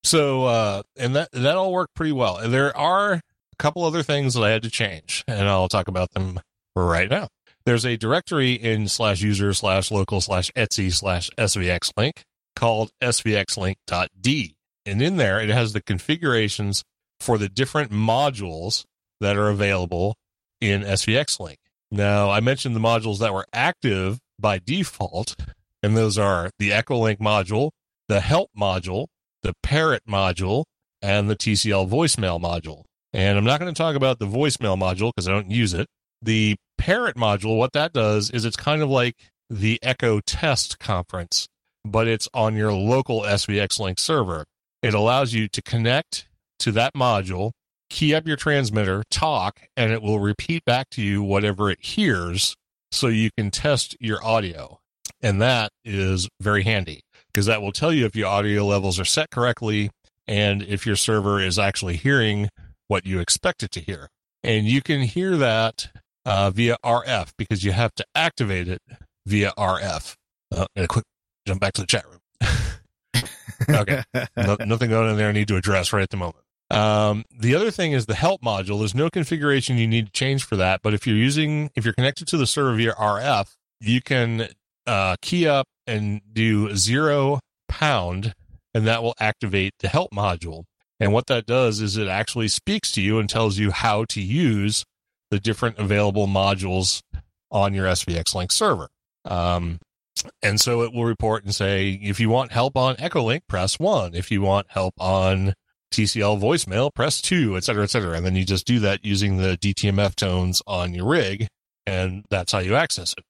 [0.05, 2.37] So, uh, and that that all worked pretty well.
[2.37, 3.23] And there are a
[3.59, 6.41] couple other things that I had to change, and I'll talk about them
[6.77, 7.29] right now.
[7.65, 12.23] There's a directory in slash user slash local slash etsy slash svx link
[12.55, 14.55] called svxlink.d.
[14.87, 16.85] And in there, it has the configurations
[17.21, 18.85] for the different modules
[19.21, 20.17] that are available
[20.61, 21.59] in SVX Link.
[21.91, 25.37] Now, I mentioned the modules that were active by default,
[25.83, 27.71] and those are the Echolink module,
[28.09, 29.07] the Help module,
[29.43, 30.65] the Parrot module,
[31.03, 32.85] and the TCL voicemail module.
[33.13, 35.89] And I'm not going to talk about the voicemail module because I don't use it.
[36.23, 39.17] The Parrot module, what that does is it's kind of like
[39.49, 41.49] the Echo Test conference,
[41.85, 44.45] but it's on your local SVX Link server.
[44.83, 46.27] It allows you to connect
[46.61, 47.53] to that module
[47.91, 52.55] key up your transmitter, talk, and it will repeat back to you whatever it hears
[52.91, 54.79] so you can test your audio.
[55.21, 59.05] And that is very handy because that will tell you if your audio levels are
[59.05, 59.91] set correctly
[60.27, 62.49] and if your server is actually hearing
[62.89, 64.09] what you expect it to hear.
[64.43, 65.91] And you can hear that
[66.25, 68.81] uh, via RF because you have to activate it
[69.27, 70.15] via RF.
[70.55, 71.05] Uh, and a quick
[71.47, 72.21] jump back to the chat room.
[73.69, 74.03] okay.
[74.37, 76.40] No, nothing going in there I need to address right at the moment.
[76.71, 78.79] Um, the other thing is the help module.
[78.79, 80.83] There's no configuration you need to change for that.
[80.83, 84.49] But if you're using, if you're connected to the server via RF, you can
[84.87, 88.35] uh, key up and do zero pound,
[88.73, 90.65] and that will activate the help module.
[91.01, 94.21] And what that does is it actually speaks to you and tells you how to
[94.21, 94.85] use
[95.31, 97.03] the different available modules
[97.51, 98.89] on your SVX Link server.
[99.25, 99.81] Um,
[100.43, 104.15] and so it will report and say, if you want help on Echolink, press one.
[104.15, 105.55] If you want help on
[105.91, 108.17] TCL voicemail, press two, et cetera, et cetera.
[108.17, 111.49] And then you just do that using the DTMF tones on your rig,
[111.87, 113.25] and that's how you access it.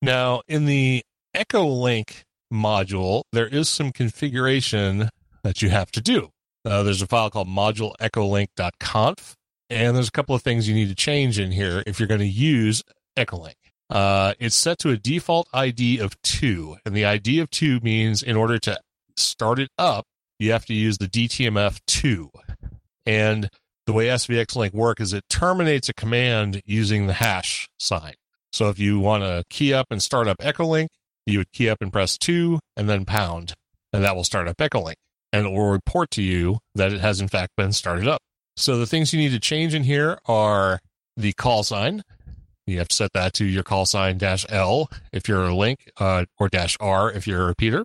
[0.00, 1.02] Now, in the
[1.34, 5.08] Echolink module, there is some configuration
[5.42, 6.30] that you have to do.
[6.64, 9.34] Uh, there's a file called moduleecholink.conf,
[9.70, 12.20] and there's a couple of things you need to change in here if you're going
[12.20, 12.82] to use
[13.16, 13.54] Echolink.
[13.90, 18.22] Uh, it's set to a default ID of two, and the ID of two means
[18.22, 18.78] in order to
[19.16, 20.06] start it up,
[20.38, 22.28] you have to use the DTMF2.
[23.06, 23.48] And
[23.86, 28.14] the way SVX Link work is it terminates a command using the hash sign.
[28.52, 30.88] So if you want to key up and start up Echolink,
[31.26, 33.54] you would key up and press two and then pound,
[33.92, 34.94] and that will start up Echolink.
[35.32, 38.20] And it will report to you that it has in fact been started up.
[38.56, 40.80] So the things you need to change in here are
[41.16, 42.02] the call sign.
[42.66, 45.90] You have to set that to your call sign dash L if you're a link,
[45.98, 47.84] uh, or dash R if you're a repeater.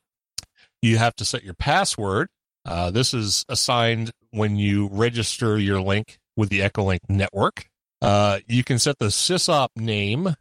[0.82, 2.28] You have to set your password
[2.66, 7.68] uh, this is assigned when you register your link with the Echolink network.
[8.02, 10.36] Uh, you can set the sysop name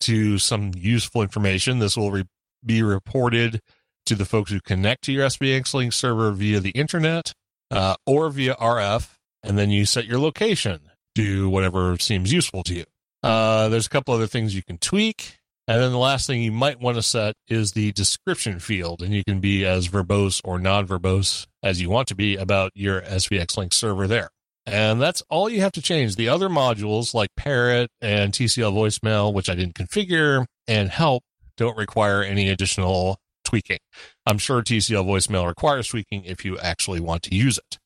[0.00, 1.78] to some useful information.
[1.78, 2.24] This will re-
[2.64, 3.60] be reported
[4.06, 7.32] to the folks who connect to your SVX Link server via the internet
[7.70, 10.80] uh, or via RF, and then you set your location
[11.14, 12.84] to whatever seems useful to you.
[13.22, 15.38] Uh, there's a couple other things you can tweak.
[15.68, 19.14] And then the last thing you might want to set is the description field, and
[19.14, 23.00] you can be as verbose or non verbose as you want to be about your
[23.02, 24.30] SVX Link server there.
[24.66, 26.16] And that's all you have to change.
[26.16, 31.22] The other modules like Parrot and TCL voicemail, which I didn't configure, and help
[31.56, 33.78] don't require any additional tweaking.
[34.26, 37.78] I'm sure TCL voicemail requires tweaking if you actually want to use it.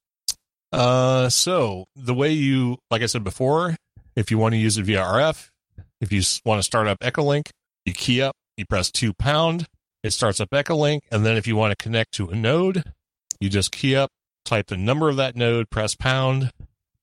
[0.73, 3.77] Uh, so the way you, like I said before,
[4.15, 5.49] if you want to use it via RF,
[6.01, 7.51] if you want to start up Echolink,
[7.87, 9.67] you key up, you press two pound,
[10.03, 12.83] it starts up Echolink, and then if you want to connect to a node,
[13.41, 14.11] you just key up,
[14.45, 16.51] type the number of that node, press pound,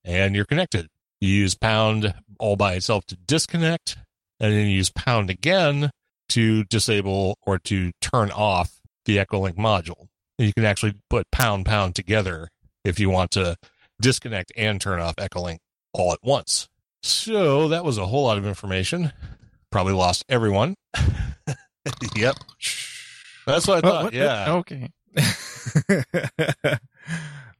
[0.04, 0.88] and you're connected.
[1.20, 3.96] You use pound all by itself to disconnect,
[4.38, 5.90] and then use pound again
[6.30, 10.08] to disable or to turn off the Echolink module.
[10.38, 12.48] And you can actually put pound pound together
[12.84, 13.56] if you want to
[14.00, 15.58] disconnect and turn off Echolink
[15.92, 16.68] all at once.
[17.02, 19.12] So that was a whole lot of information.
[19.74, 20.76] Probably lost everyone.
[22.14, 22.36] yep.
[23.44, 24.04] That's what I thought.
[24.04, 24.52] What- what- yeah.
[24.52, 24.88] Okay.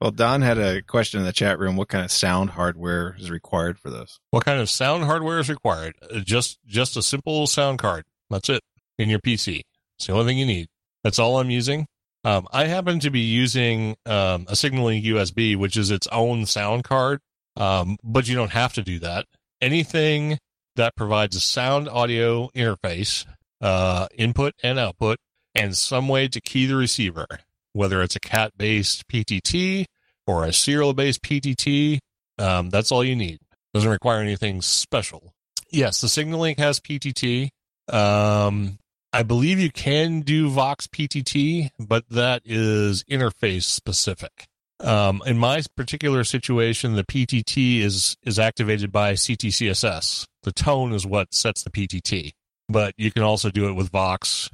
[0.00, 1.74] well, Don had a question in the chat room.
[1.74, 4.20] What kind of sound hardware is required for this?
[4.30, 5.96] What kind of sound hardware is required?
[6.08, 8.04] Uh, Just just a simple sound card.
[8.30, 8.62] That's it
[8.96, 9.62] in your PC.
[9.98, 10.68] It's the only thing you need.
[11.02, 11.84] That's all I'm using.
[12.22, 16.84] Um, I happen to be using um, a SignaLink USB, which is its own sound
[16.84, 17.18] card,
[17.56, 19.26] um, but you don't have to do that.
[19.60, 20.38] Anything
[20.76, 23.26] that provides a sound audio interface,
[23.60, 25.18] uh, input and output,
[25.54, 27.26] and some way to key the receiver,
[27.72, 29.86] whether it's a cat based PTT
[30.26, 31.98] or a serial based PTT,
[32.38, 33.38] um, that's all you need.
[33.72, 35.34] Doesn't require anything special.
[35.70, 37.48] Yes, the Signalink has PTT.
[37.88, 38.78] Um,
[39.12, 44.46] I believe you can do Vox PTT, but that is interface specific.
[44.80, 50.26] Um, in my particular situation, the PTT is is activated by CTCSS.
[50.44, 52.32] The tone is what sets the PTT,
[52.68, 54.50] but you can also do it with Vox,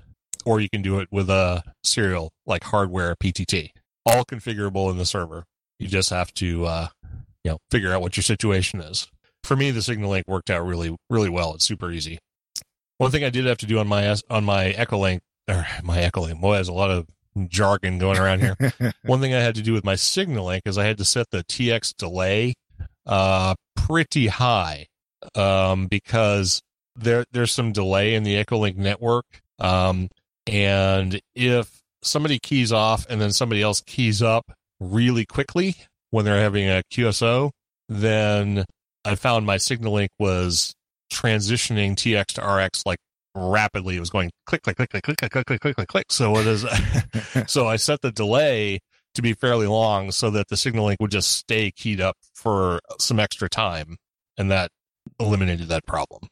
[0.47, 3.71] or you can do it with a serial like hardware PTT.
[4.07, 5.45] All configurable in the server.
[5.81, 6.89] You just have to, uh,
[7.43, 9.09] you know, figure out what your situation is.
[9.43, 11.55] For me, the Signal Link worked out really, really well.
[11.55, 12.21] It's super easy.
[12.99, 16.41] One thing I did have to do on my on my Echolink or my Echolink,
[16.41, 17.09] boy, has a lot of
[17.49, 18.93] jargon going around here.
[19.03, 21.31] One thing I had to do with my Signal Link is I had to set
[21.31, 22.55] the TX delay
[23.07, 24.87] uh, pretty high
[25.35, 26.63] um, because
[26.97, 29.25] there there's some delay in the Echolink network.
[29.59, 30.09] Um,
[30.47, 35.77] and if somebody keys off and then somebody else keys up really quickly
[36.11, 37.51] when they're having a QSO,
[37.89, 38.65] then
[39.05, 40.75] I found my signal link was
[41.13, 42.99] transitioning TX to RX like
[43.35, 43.97] rapidly.
[43.97, 46.07] It was going click, click, click, click, click, click, click, click, click, click, click.
[46.11, 46.67] So it is.
[47.47, 48.81] so I set the delay
[49.15, 52.81] to be fairly long so that the signal link would just stay keyed up for
[52.99, 53.97] some extra time,
[54.39, 54.71] and that
[55.21, 56.23] eliminated that problem.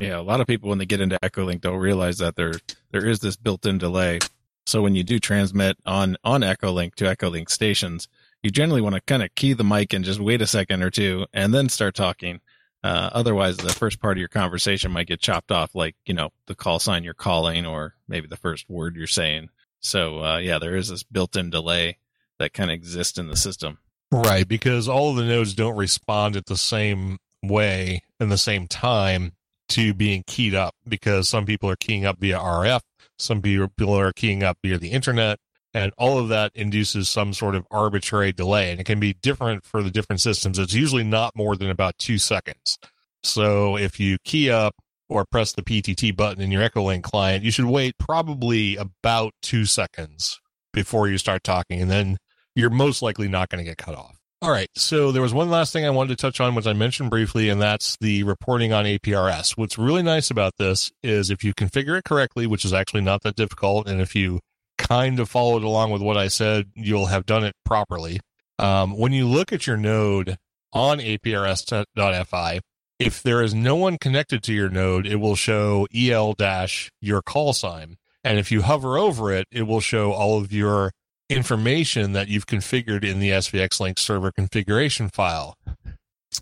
[0.00, 2.54] Yeah, a lot of people when they get into Echolink don't realize that there
[2.90, 4.18] there is this built-in delay.
[4.66, 8.08] So when you do transmit on on Echolink to Echolink stations,
[8.42, 10.90] you generally want to kind of key the mic and just wait a second or
[10.90, 12.40] two and then start talking.
[12.82, 16.30] Uh, otherwise, the first part of your conversation might get chopped off, like you know
[16.46, 19.50] the call sign you're calling, or maybe the first word you're saying.
[19.80, 21.98] So uh, yeah, there is this built-in delay
[22.38, 23.78] that kind of exists in the system.
[24.10, 28.66] Right, because all of the nodes don't respond at the same way in the same
[28.66, 29.32] time
[29.70, 32.80] to being keyed up because some people are keying up via RF,
[33.18, 35.38] some people are keying up via the internet,
[35.72, 38.72] and all of that induces some sort of arbitrary delay.
[38.72, 40.58] And it can be different for the different systems.
[40.58, 42.78] It's usually not more than about two seconds.
[43.22, 44.74] So if you key up
[45.08, 49.64] or press the PTT button in your Echolink client, you should wait probably about two
[49.64, 50.40] seconds
[50.72, 51.80] before you start talking.
[51.80, 52.16] And then
[52.54, 54.19] you're most likely not going to get cut off.
[54.42, 54.70] All right.
[54.74, 57.50] So there was one last thing I wanted to touch on, which I mentioned briefly,
[57.50, 59.56] and that's the reporting on APRS.
[59.58, 63.22] What's really nice about this is if you configure it correctly, which is actually not
[63.22, 64.40] that difficult, and if you
[64.78, 68.20] kind of followed along with what I said, you'll have done it properly.
[68.58, 70.38] Um, when you look at your node
[70.72, 72.60] on APRS.fi,
[72.98, 77.20] if there is no one connected to your node, it will show EL dash your
[77.20, 77.96] call sign.
[78.24, 80.92] And if you hover over it, it will show all of your
[81.30, 85.56] information that you've configured in the SVX Link server configuration file,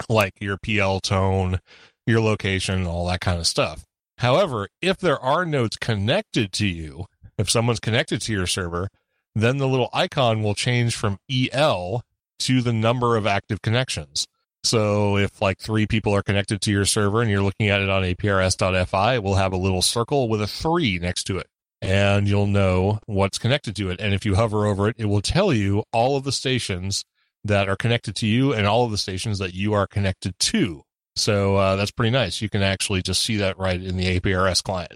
[0.09, 1.61] like your PL tone,
[2.07, 3.85] your location, all that kind of stuff.
[4.19, 7.05] However, if there are nodes connected to you,
[7.37, 8.89] if someone's connected to your server,
[9.35, 12.03] then the little icon will change from EL
[12.41, 14.27] to the number of active connections.
[14.65, 17.89] So if like three people are connected to your server and you're looking at it
[17.89, 21.47] on aprs.fi, it will have a little circle with a three next to it
[21.81, 24.01] and you'll know what's connected to it.
[24.01, 27.05] And if you hover over it, it will tell you all of the stations
[27.45, 30.83] that are connected to you and all of the stations that you are connected to.
[31.17, 32.41] So uh, that's pretty nice.
[32.41, 34.95] You can actually just see that right in the APRS client.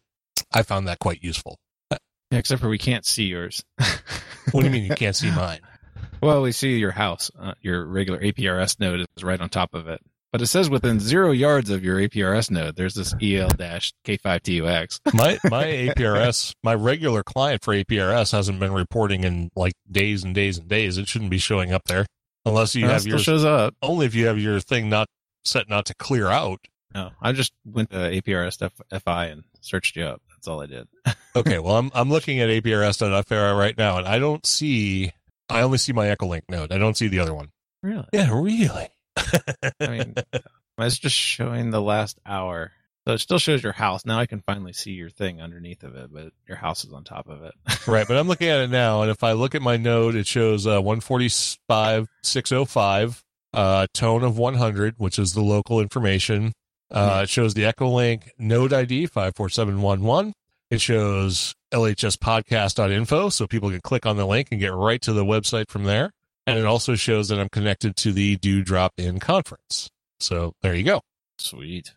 [0.53, 1.59] I found that quite useful.
[1.91, 1.99] Yeah,
[2.39, 3.63] except for we can't see yours.
[4.51, 5.61] what do you mean you can't see mine?
[6.23, 7.31] Well, we see your house.
[7.39, 10.01] Uh, your regular APRS node is right on top of it.
[10.33, 15.01] But it says within zero yards of your APRS node, there's this EL-K5TUX.
[15.15, 15.65] my my
[15.95, 20.69] APRS, my regular client for APRS hasn't been reporting in like days and days and
[20.69, 20.99] days.
[20.99, 22.07] It shouldn't be showing up there
[22.47, 23.75] unless you No, have your shows up.
[23.83, 25.07] only if you have your thing not
[25.45, 26.61] set not to clear out.
[26.95, 28.71] No, I just went to APRS
[29.03, 30.23] FI and searched you up.
[30.31, 30.89] That's all I did.
[31.35, 35.13] Okay, well I'm I'm looking at APRS.FI right now, and I don't see.
[35.49, 36.71] I only see my Echolink node.
[36.73, 37.49] I don't see the other one.
[37.83, 38.05] Really?
[38.13, 38.89] Yeah, really.
[39.17, 40.15] I mean,
[40.79, 42.73] it's just showing the last hour.
[43.07, 44.07] So it still shows your house.
[44.07, 47.03] Now I can finally see your thing underneath of it, but your house is on
[47.03, 47.53] top of it.
[47.89, 50.29] right, but I'm looking at it now, and if I look at my node, it
[50.29, 53.23] shows uh, 145.605,
[53.55, 56.53] uh, tone of 100, which is the local information.
[56.91, 60.33] Uh, It shows the Echolink node ID 54711.
[60.71, 65.13] It shows LHS lhspodcast.info, so people can click on the link and get right to
[65.13, 66.13] the website from there.
[66.47, 69.91] And it also shows that I'm connected to the Do Drop In conference.
[70.21, 71.03] So there you go.
[71.39, 71.95] Sweet.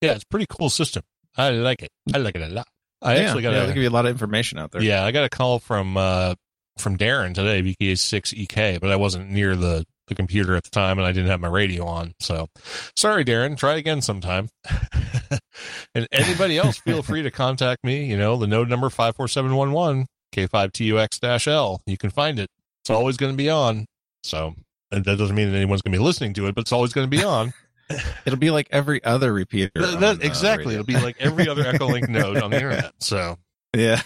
[0.00, 1.02] Yeah, it's a pretty cool system.
[1.36, 1.90] I like it.
[2.12, 2.66] I like it a lot.
[3.00, 4.82] I yeah, actually got yeah, a they give you a lot of information out there.
[4.82, 6.34] yeah, I got a call from uh
[6.78, 11.06] from Darren today, BKA6EK, but I wasn't near the the computer at the time and
[11.06, 12.14] I didn't have my radio on.
[12.18, 12.48] So
[12.96, 13.56] sorry, Darren.
[13.56, 14.48] Try again sometime.
[15.94, 18.06] and anybody else, feel free to contact me.
[18.06, 21.82] You know, the node number 54711 K5TUX L.
[21.86, 22.48] You can find it.
[22.88, 23.84] It's always going to be on.
[24.22, 24.54] So
[24.90, 26.94] and that doesn't mean that anyone's going to be listening to it, but it's always
[26.94, 27.52] going to be on.
[28.26, 29.70] It'll be like every other repeater.
[29.74, 30.72] That- that- uh, exactly.
[30.74, 32.92] It'll be like every other Echolink node on the internet.
[33.00, 33.36] So
[33.76, 34.00] yeah.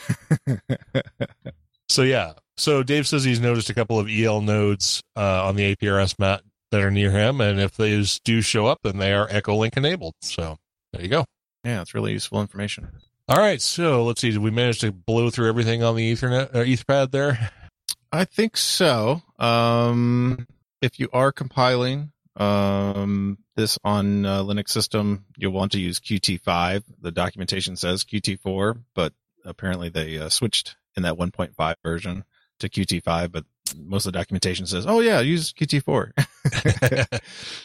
[1.89, 2.33] So yeah.
[2.57, 6.43] So Dave says he's noticed a couple of EL nodes uh, on the APRS mat
[6.70, 10.14] that are near him, and if those do show up, then they are Echolink enabled.
[10.20, 10.57] So
[10.93, 11.24] there you go.
[11.64, 12.89] yeah, it's really useful information.
[13.28, 13.61] All right.
[13.62, 14.30] So let's see.
[14.30, 17.51] Did we manage to blow through everything on the Ethernet or Etherpad there?
[18.13, 19.23] I think so.
[19.39, 20.47] Um,
[20.83, 26.83] if you are compiling um, this on uh, Linux system, you'll want to use Qt5.
[27.01, 29.13] The documentation says Qt4, but
[29.45, 32.25] apparently they uh, switched in that 1.5 version
[32.61, 33.33] to Qt5.
[33.33, 33.45] But
[33.79, 36.11] most of the documentation says, "Oh yeah, use Qt4,"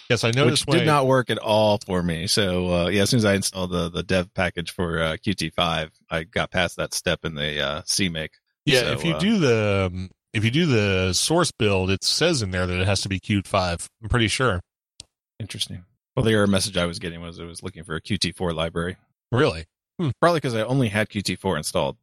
[0.10, 0.68] yes, I which noticed.
[0.68, 2.28] when did I- not work at all for me.
[2.28, 5.90] So uh, yeah, as soon as I installed the the dev package for uh, Qt5,
[6.10, 8.30] I got past that step in the uh, CMake.
[8.66, 12.04] Yeah, So, if you uh, do the um, if you do the source build, it
[12.04, 13.90] says in there that it has to be Qt five.
[14.02, 14.62] I'm pretty sure.
[15.40, 15.86] Interesting.
[16.16, 18.98] Well, the error message I was getting was it was looking for a Qt4 library.
[19.32, 19.66] Really?
[20.20, 21.98] Probably because I only had Qt4 installed.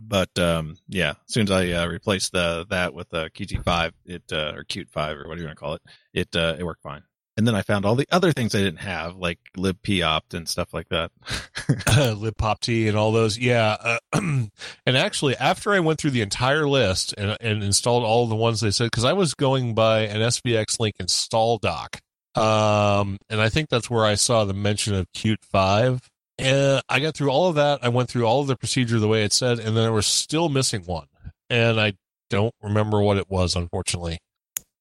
[0.00, 4.22] But um, yeah, as soon as I uh, replaced the that with uh, Qt5, it
[4.32, 5.82] uh, or Qt5 or what do you want to call it,
[6.14, 7.02] it uh, it worked fine.
[7.38, 10.74] And then I found all the other things I didn't have, like libpopt and stuff
[10.74, 11.12] like that.
[11.24, 13.38] libpopt and all those.
[13.38, 13.76] Yeah.
[13.80, 14.50] Uh, and
[14.86, 18.72] actually, after I went through the entire list and, and installed all the ones they
[18.72, 22.00] said, because I was going by an SVX link install doc.
[22.34, 26.10] Um, and I think that's where I saw the mention of Qt 5.
[26.38, 27.78] And I got through all of that.
[27.84, 30.06] I went through all of the procedure the way it said, and then I was
[30.06, 31.06] still missing one.
[31.48, 31.92] And I
[32.30, 34.18] don't remember what it was, unfortunately.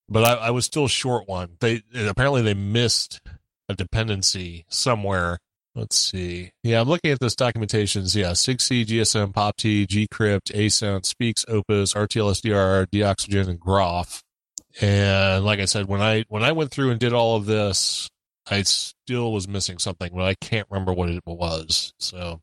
[0.09, 1.57] But I, I was still short one.
[1.59, 3.19] They apparently they missed
[3.69, 5.39] a dependency somewhere
[5.77, 6.53] Let's see.
[6.63, 8.15] Yeah, I'm looking at this documentations.
[8.15, 14.23] Yeah, 6C, GSM, POP-T, Gcrypt, ASOUND, Speex, Opus, RTL-SDR, Doxygen, and Groff.
[14.81, 18.09] And like I said, when I when I went through and did all of this,
[18.49, 21.93] I still was missing something, but I can't remember what it was.
[21.99, 22.41] So,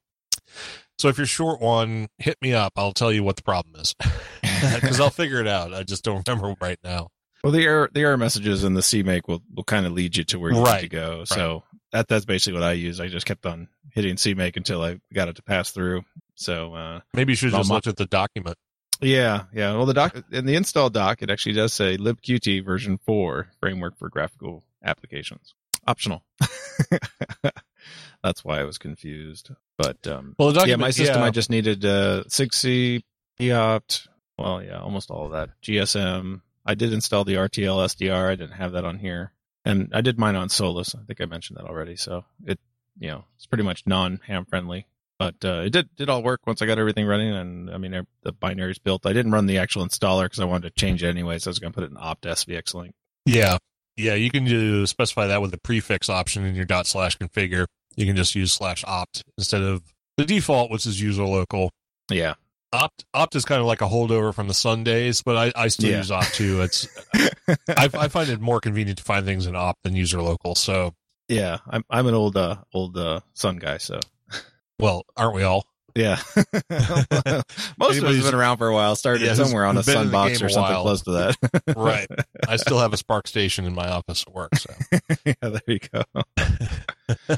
[0.96, 2.74] so if you're short one, hit me up.
[2.76, 3.94] I'll tell you what the problem is
[4.42, 5.74] because I'll figure it out.
[5.74, 7.08] I just don't remember right now.
[7.44, 10.24] Well, the error the error messages in the CMake will will kind of lead you
[10.24, 10.82] to where you Right.
[10.82, 11.24] need to go.
[11.24, 12.98] So that that's basically what I use.
[13.00, 16.04] I just kept on hitting CMake until I got it to pass through.
[16.34, 18.56] So uh, Maybe you should just looked at the document.
[19.00, 19.72] yeah, yeah.
[19.76, 23.98] Well, the doc in the install doc, it actually does say libqt version four framework
[23.98, 25.54] for graphical applications,
[25.86, 26.24] optional.
[28.22, 29.50] that's why I was confused.
[29.76, 31.26] But um, Well, the yeah, my system yeah.
[31.26, 33.02] I just needed uh, 6C,
[33.38, 34.08] POPT.
[34.38, 35.50] Well, yeah, almost all of that.
[35.62, 36.40] GSM.
[36.66, 38.30] I did install the RTL SDR.
[38.30, 39.32] I didn't have that on here,
[39.64, 40.94] and I did mine on Solus.
[40.94, 41.96] I think I mentioned that already.
[41.96, 42.58] So it,
[42.98, 44.86] you know, it's pretty much non-ham friendly.
[45.18, 48.06] But uh, it did did all work once I got everything running, and I mean
[48.22, 49.06] the binaries built.
[49.06, 51.52] I didn't run the actual installer because I wanted to change it anyway, so I
[51.52, 52.94] was going to put it in opt SVX link.
[53.24, 53.58] Yeah.
[53.96, 57.66] Yeah, you can do specify that with the prefix option in your dot slash configure.
[57.94, 59.82] You can just use slash opt instead of
[60.16, 61.70] the default, which is user local.
[62.10, 62.34] Yeah,
[62.74, 65.90] Opt opt is kind of like a holdover from the Sundays, but I, I still
[65.90, 65.98] Yeah.
[65.98, 66.62] use opt too.
[66.62, 66.88] It's
[67.68, 70.54] I, I find it more convenient to find things in opt than user local.
[70.54, 70.94] So,
[71.28, 71.58] yeah.
[71.68, 74.00] I'm I'm an old uh, old uh, Sun guy, so
[74.78, 75.66] well, aren't we all?
[75.94, 76.18] Yeah.
[77.78, 78.96] Most of us have been around for a while.
[78.96, 81.36] Started Yeah, somewhere on a who's been in the Sunbox or something close to that.
[81.76, 82.08] Right.
[82.48, 84.56] I still have a SPARCstation in my office at work.
[84.56, 84.74] So,
[85.24, 86.02] yeah, there you go.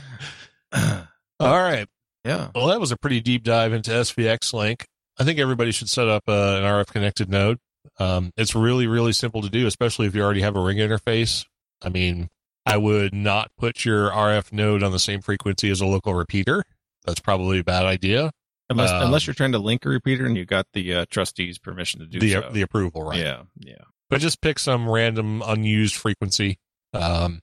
[1.41, 1.87] all right.
[2.24, 2.49] yeah.
[2.55, 4.87] Well, that was a pretty deep dive into SVX Link.
[5.18, 7.58] I think everybody should set up uh, an RF connected node.
[7.98, 11.46] Um, it's really, really simple to do, especially if you already have a ring interface.
[11.82, 12.28] I mean,
[12.66, 16.64] I would not put your RF node on the same frequency as a local repeater.
[17.04, 18.32] That's probably a bad idea.
[18.68, 21.58] Unless Um, unless you're trying to link a repeater and you got the uh, trustees'
[21.58, 22.50] permission to do The so.
[22.52, 23.18] the approval, right?
[23.20, 23.42] Yeah.
[23.58, 23.74] Yeah.
[24.10, 26.58] But just pick some random unused frequency.
[26.92, 27.42] Um,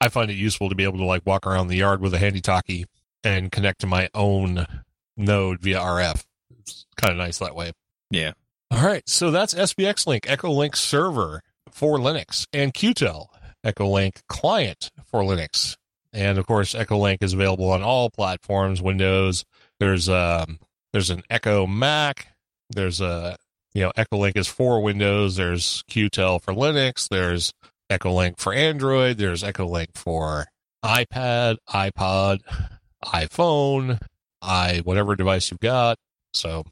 [0.00, 2.18] I find it useful to be able to like walk around the yard with a
[2.18, 2.86] handy talkie
[3.22, 4.66] and connect to my own
[5.16, 6.24] node via RF.
[6.96, 7.72] Kind of nice that way.
[8.10, 8.32] Yeah.
[8.70, 13.26] All right, so that's SVX Link, Echo Link server for Linux, and Qtel,
[13.62, 15.76] Echo Link client for Linux.
[16.12, 19.44] And of course, Echo Link is available on all platforms, Windows.
[19.78, 20.58] There's um
[20.92, 22.28] there's an Echo Mac.
[22.70, 23.36] There's a
[23.74, 25.36] you know Echo Link is for Windows.
[25.36, 27.08] There's Qtel for Linux.
[27.08, 27.52] There's
[27.90, 29.18] Echo Link for Android.
[29.18, 30.46] There's Echo Link for
[30.84, 32.40] iPad, iPod,
[33.04, 34.00] iPhone,
[34.40, 35.98] i whatever device you've got.
[36.32, 36.64] So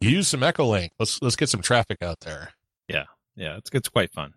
[0.00, 0.92] use some Echo Link.
[0.98, 2.52] Let's let's get some traffic out there.
[2.88, 3.04] Yeah.
[3.34, 4.34] Yeah it's it's quite fun.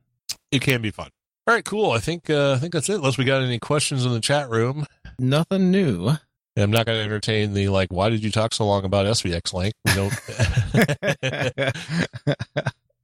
[0.51, 1.09] It can be fun.
[1.47, 1.91] All right, cool.
[1.91, 2.95] I think uh, I think that's it.
[2.95, 4.85] Unless we got any questions in the chat room,
[5.19, 6.11] Nothing new.
[6.55, 7.91] I'm not going to entertain the like.
[7.91, 9.73] Why did you talk so long about SVX Link?
[9.85, 10.13] We don't.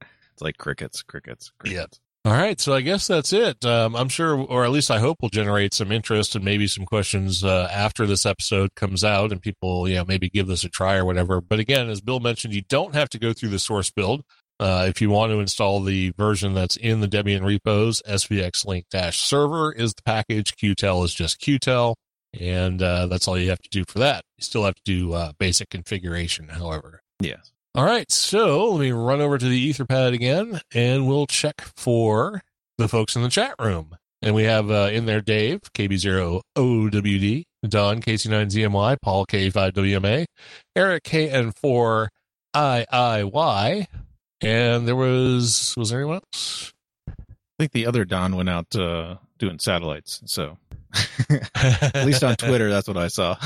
[0.32, 2.00] it's like crickets, crickets, crickets.
[2.26, 3.64] All right, so I guess that's it.
[3.64, 6.84] Um, I'm sure, or at least I hope, will generate some interest and maybe some
[6.84, 10.68] questions uh, after this episode comes out, and people, you know, maybe give this a
[10.68, 11.40] try or whatever.
[11.40, 14.24] But again, as Bill mentioned, you don't have to go through the source build.
[14.58, 18.86] Uh, if you want to install the version that's in the Debian repos, SVX Link
[18.90, 20.56] Dash Server is the package.
[20.56, 21.94] Qtel is just Qtel,
[22.40, 24.24] and uh, that's all you have to do for that.
[24.36, 27.02] You still have to do uh, basic configuration, however.
[27.20, 27.52] Yes.
[27.76, 32.42] All right, so let me run over to the Etherpad again, and we'll check for
[32.78, 33.98] the folks in the chat room.
[34.22, 40.24] And we have uh, in there Dave, KB0OWD, Don, KC9ZMY, Paul, K5WMA,
[40.74, 43.86] Eric, KN4IIY,
[44.40, 46.72] and there was, was there anyone else?
[47.10, 47.12] I
[47.58, 50.22] think the other Don went out uh, doing satellites.
[50.24, 50.56] So
[51.54, 53.36] at least on Twitter, that's what I saw.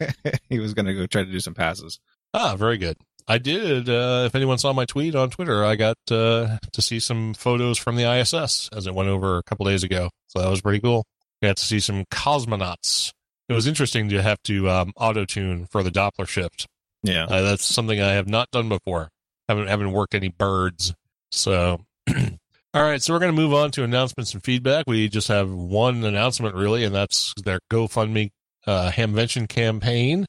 [0.50, 1.98] he was going to go try to do some passes.
[2.34, 2.98] Ah, very good.
[3.28, 3.90] I did.
[3.90, 7.76] Uh, if anyone saw my tweet on Twitter, I got uh, to see some photos
[7.76, 10.08] from the ISS as it went over a couple days ago.
[10.28, 11.04] So that was pretty cool.
[11.42, 13.12] Got to see some cosmonauts.
[13.48, 16.66] It was interesting to have to um, auto tune for the Doppler shift.
[17.02, 17.24] Yeah.
[17.24, 19.10] Uh, that's something I have not done before.
[19.46, 20.94] Haven't haven't worked any birds.
[21.30, 23.00] So, all right.
[23.00, 24.84] So we're going to move on to announcements and feedback.
[24.86, 28.30] We just have one announcement really, and that's their GoFundMe
[28.66, 30.26] uh, Hamvention campaign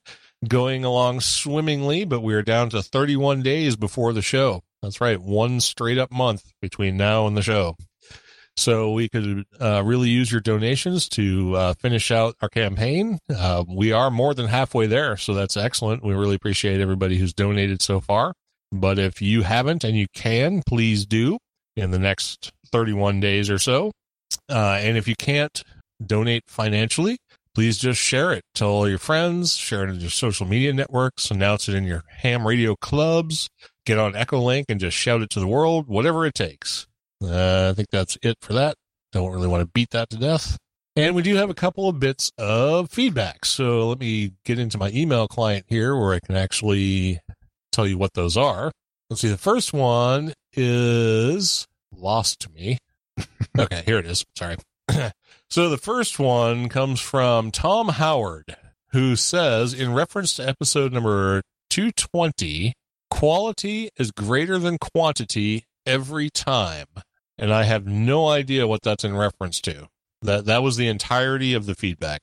[0.48, 2.06] going along swimmingly.
[2.06, 4.62] But we're down to 31 days before the show.
[4.82, 7.76] That's right, one straight up month between now and the show.
[8.56, 13.20] So we could uh, really use your donations to uh, finish out our campaign.
[13.34, 16.04] Uh, we are more than halfway there, so that's excellent.
[16.04, 18.34] We really appreciate everybody who's donated so far.
[18.72, 21.38] But if you haven't and you can, please do
[21.78, 23.92] in the next 31 days or so.
[24.50, 25.64] Uh, and if you can't
[26.06, 27.18] donate financially,
[27.56, 28.44] please just share it.
[28.54, 32.04] Tell all your friends, share it in your social media networks, announce it in your
[32.10, 33.50] ham radio clubs,
[33.86, 36.88] get on Echolink and just shout it to the world, whatever it takes.
[37.24, 38.76] Uh, I think that's it for that.
[39.12, 40.58] Don't really want to beat that to death.
[40.96, 43.46] And we do have a couple of bits of feedback.
[43.46, 47.20] So let me get into my email client here where I can actually
[47.72, 48.72] tell you what those are.
[49.10, 49.30] Let's see.
[49.30, 52.78] The first one is lost to me.
[53.60, 54.26] okay, here it is.
[54.38, 54.58] Sorry.
[55.50, 58.56] so the first one comes from Tom Howard,
[58.92, 62.74] who says, in reference to episode number 220,
[63.10, 66.86] quality is greater than quantity every time
[67.38, 69.88] and I have no idea what that's in reference to.
[70.22, 72.20] That that was the entirety of the feedback.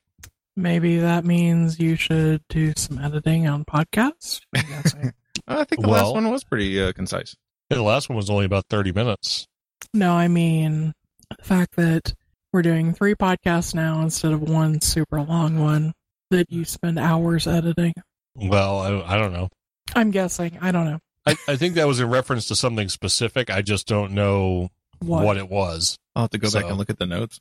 [0.57, 4.43] Maybe that means you should do some editing on podcasts.
[4.55, 5.13] I'm guessing.
[5.49, 7.35] I think the Well- last one was pretty uh, concise.
[7.71, 9.47] The last one was only about thirty minutes.
[9.95, 10.93] no, I mean
[11.37, 12.15] the fact that
[12.57, 15.93] we're doing three podcasts now instead of one super long one
[16.31, 17.93] that you spend hours editing.
[18.35, 19.51] Well, I, I don't know.
[19.95, 20.57] I'm guessing.
[20.63, 23.51] I don't know I, I think that was in reference to something specific.
[23.51, 25.23] I just don't know what.
[25.23, 25.99] what, it was.
[26.15, 27.41] I'll have to go back and look at the notes.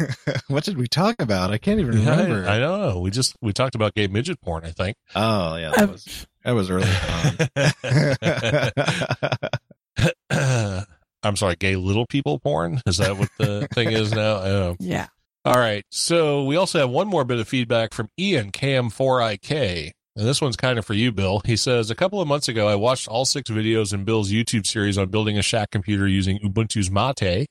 [0.48, 1.50] what did we talk about?
[1.50, 2.48] I can't even remember.
[2.48, 3.00] I, I don't know.
[3.00, 4.64] We just we talked about gay midget porn.
[4.64, 4.96] I think.
[5.14, 6.88] oh yeah, that I've- was that was early
[10.30, 10.84] on.
[11.24, 12.80] I'm sorry, gay little people porn.
[12.86, 14.36] Is that what the thing is now?
[14.36, 15.08] I yeah.
[15.44, 15.84] All right.
[15.90, 19.90] So we also have one more bit of feedback from Ian KM4IK.
[20.16, 21.42] And this one's kind of for you, Bill.
[21.44, 24.66] He says, A couple of months ago, I watched all six videos in Bill's YouTube
[24.66, 27.46] series on building a Shack computer using Ubuntu's Mate.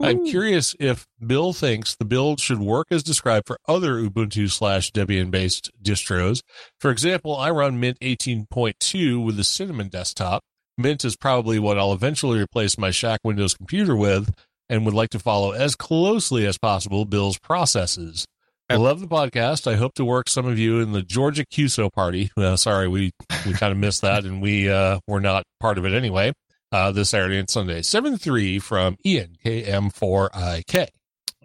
[0.00, 4.90] I'm curious if Bill thinks the build should work as described for other Ubuntu slash
[4.92, 6.42] Debian based distros.
[6.80, 10.42] For example, I run Mint 18.2 with the Cinnamon desktop.
[10.78, 14.34] Mint is probably what I'll eventually replace my Shack Windows computer with
[14.68, 18.26] and would like to follow as closely as possible Bill's processes.
[18.68, 19.70] I love the podcast.
[19.70, 22.30] I hope to work some of you in the Georgia QSO party.
[22.36, 23.12] Uh, sorry, we,
[23.46, 26.32] we kind of missed that and we uh, were not part of it anyway.
[26.72, 27.80] Uh, this Saturday and Sunday.
[27.80, 30.88] 7 3 from Ian, KM4IK.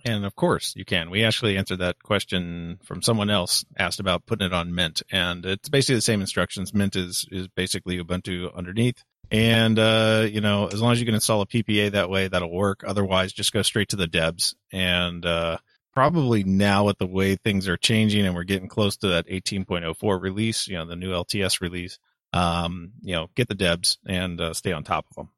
[0.04, 1.10] And of course you can.
[1.10, 5.04] We actually answered that question from someone else asked about putting it on Mint.
[5.10, 6.74] And it's basically the same instructions.
[6.74, 9.04] Mint is, is basically Ubuntu underneath.
[9.32, 12.52] And, uh, you know, as long as you can install a PPA that way, that'll
[12.52, 12.84] work.
[12.86, 14.56] Otherwise, just go straight to the Debs.
[14.74, 15.58] And, uh,
[15.94, 20.22] probably now with the way things are changing and we're getting close to that 18.04
[20.22, 21.98] release, you know, the new LTS release,
[22.34, 25.30] um, you know, get the Debs and, uh, stay on top of them.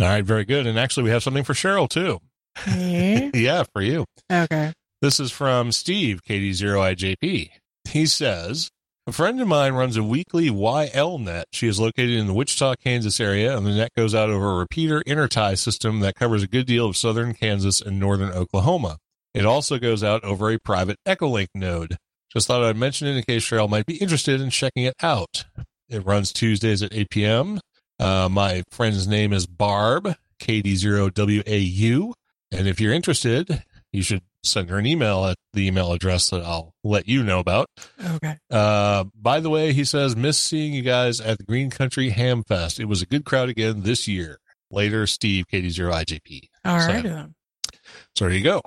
[0.00, 0.66] All right, very good.
[0.66, 2.20] And actually, we have something for Cheryl, too.
[2.66, 3.30] Me?
[3.34, 4.04] yeah, for you.
[4.30, 4.72] okay.
[5.02, 7.50] This is from Steve, KD0IJP.
[7.88, 8.70] He says,
[9.06, 11.46] A friend of mine runs a weekly YL net.
[11.52, 14.58] She is located in the Wichita, Kansas area, and the net goes out over a
[14.58, 18.98] repeater intertie system that covers a good deal of southern Kansas and northern Oklahoma.
[19.32, 21.96] It also goes out over a private Echolink node.
[22.30, 25.44] Just thought I'd mention it in case Cheryl might be interested in checking it out.
[25.88, 27.60] It runs Tuesdays at 8 p.m.
[27.98, 32.12] Uh, my friend's name is Barb, KD0WAU.
[32.52, 36.42] And if you're interested, you should send her an email at the email address that
[36.42, 37.68] I'll let you know about.
[38.04, 38.36] Okay.
[38.50, 42.42] Uh, by the way, he says, miss seeing you guys at the Green Country Ham
[42.44, 42.80] Fest.
[42.80, 44.38] It was a good crowd again this year.
[44.70, 46.48] Later, Steve, KD0IJP.
[46.64, 47.34] All So- right then.
[48.16, 48.60] So there you go.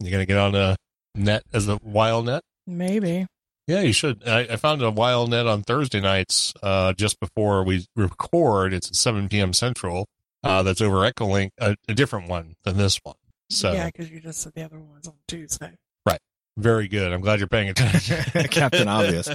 [0.00, 0.76] You're going to get on a
[1.14, 2.42] net as a YL net?
[2.66, 3.26] Maybe.
[3.66, 4.26] Yeah, you should.
[4.28, 8.72] I, I found a YL net on Thursday nights, uh, just before we record.
[8.74, 9.52] It's at 7 p.m.
[9.52, 10.06] Central.
[10.44, 13.16] Uh, that's over Echolink, a, a different one than this one.
[13.50, 15.72] So Yeah, because you just said the other one was on Tuesday.
[16.04, 16.20] Right.
[16.56, 17.12] Very good.
[17.12, 18.24] I'm glad you're paying attention.
[18.50, 19.28] Captain Obvious.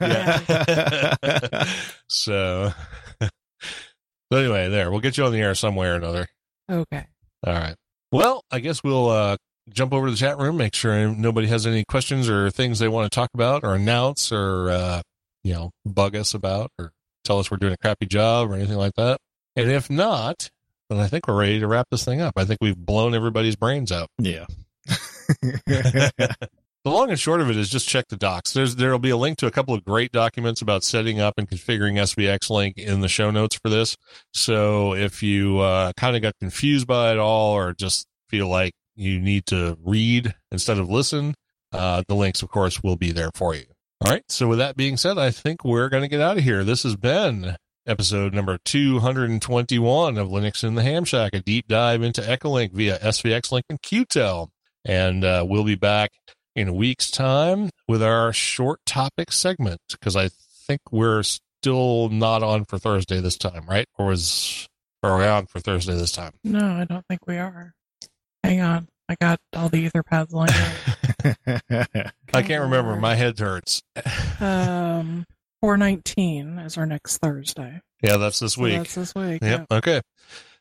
[0.00, 0.38] Yeah.
[2.08, 2.72] so,
[3.20, 3.30] so
[4.32, 4.90] anyway, there.
[4.90, 6.26] We'll get you on the air some way or another.
[6.70, 7.06] Okay.
[7.46, 7.76] All right.
[8.12, 9.36] Well, I guess we'll uh,
[9.70, 12.88] jump over to the chat room, make sure nobody has any questions or things they
[12.88, 15.02] want to talk about or announce or, uh,
[15.44, 16.92] you know, bug us about or
[17.24, 19.18] tell us we're doing a crappy job or anything like that.
[19.56, 20.50] And if not,
[20.88, 22.34] then I think we're ready to wrap this thing up.
[22.36, 24.08] I think we've blown everybody's brains out.
[24.18, 24.46] Yeah.
[26.86, 28.52] The long and short of it is just check the docs.
[28.52, 31.50] There's there'll be a link to a couple of great documents about setting up and
[31.50, 33.96] configuring SVX link in the show notes for this.
[34.32, 38.72] So if you uh, kind of got confused by it all or just feel like
[38.94, 41.34] you need to read instead of listen,
[41.72, 43.64] uh, the links, of course, will be there for you.
[44.04, 44.22] All right.
[44.28, 46.62] So with that being said, I think we're going to get out of here.
[46.62, 47.56] This has been
[47.86, 52.98] episode number 221 of Linux in the Ham Shack, a deep dive into Echolink via
[52.98, 54.48] SVX Link and Qtel.
[54.84, 56.12] And uh, we'll be back
[56.54, 60.30] in a week's time with our short topic segment because I
[60.66, 63.86] think we're still not on for Thursday this time, right?
[63.98, 64.68] Or was
[65.02, 66.32] or are we on for Thursday this time?
[66.44, 67.72] No, I don't think we are.
[68.42, 68.88] Hang on.
[69.08, 71.60] I got all the ether pads lined up.
[72.34, 72.96] I can't remember.
[72.96, 73.82] My head hurts.
[74.40, 75.24] Um,
[75.66, 77.80] 419 is our next Thursday.
[78.00, 78.76] Yeah, that's this So week.
[78.76, 79.42] that's this week.
[79.42, 79.66] Yep.
[79.72, 80.00] Okay.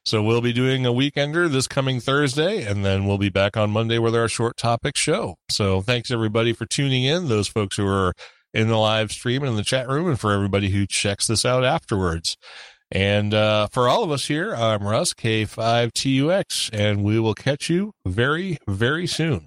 [0.03, 3.69] So we'll be doing a weekender this coming Thursday, and then we'll be back on
[3.69, 5.35] Monday with our short topic show.
[5.51, 7.27] So thanks everybody for tuning in.
[7.27, 8.13] Those folks who are
[8.51, 11.45] in the live stream and in the chat room, and for everybody who checks this
[11.45, 12.35] out afterwards.
[12.91, 17.91] And uh, for all of us here, I'm Russ K5TUX, and we will catch you
[18.07, 19.45] very, very soon.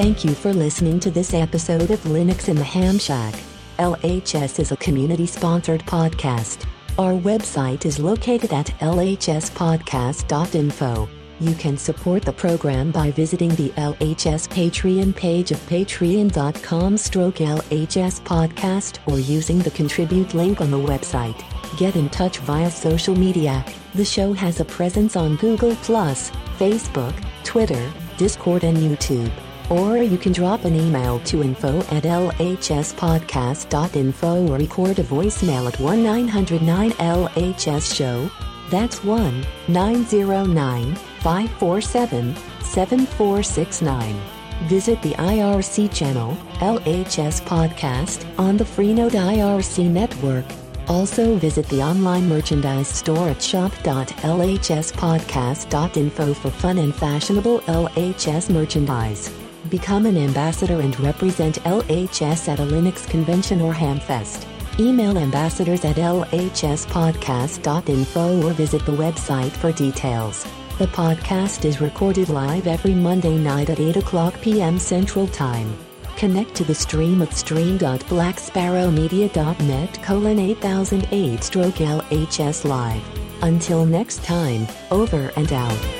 [0.00, 3.34] Thank you for listening to this episode of Linux in the Ham Shack.
[3.78, 6.64] LHS is a community sponsored podcast.
[6.98, 11.08] Our website is located at lhspodcast.info.
[11.40, 18.22] You can support the program by visiting the LHS Patreon page of patreon.com stroke LHS
[18.22, 21.44] podcast or using the contribute link on the website.
[21.76, 23.62] Get in touch via social media.
[23.94, 29.30] The show has a presence on Google Facebook, Twitter, Discord, and YouTube.
[29.70, 35.78] Or you can drop an email to info at lhspodcast.info or record a voicemail at
[35.78, 38.28] 1 909 LHS Show.
[38.68, 44.20] That's 1 909 547 7469.
[44.64, 50.46] Visit the IRC channel, LHS Podcast, on the Freenode IRC network.
[50.88, 59.39] Also visit the online merchandise store at shop.lhspodcast.info for fun and fashionable LHS merchandise.
[59.68, 64.46] Become an ambassador and represent LHS at a Linux convention or Hamfest.
[64.80, 70.46] Email ambassadors at lhspodcast.info or visit the website for details.
[70.78, 74.78] The podcast is recorded live every Monday night at 8 o'clock p.m.
[74.78, 75.76] Central Time.
[76.16, 83.02] Connect to the stream at stream.blacksparrowmedia.net colon 8008 stroke LHS live.
[83.42, 85.99] Until next time, over and out.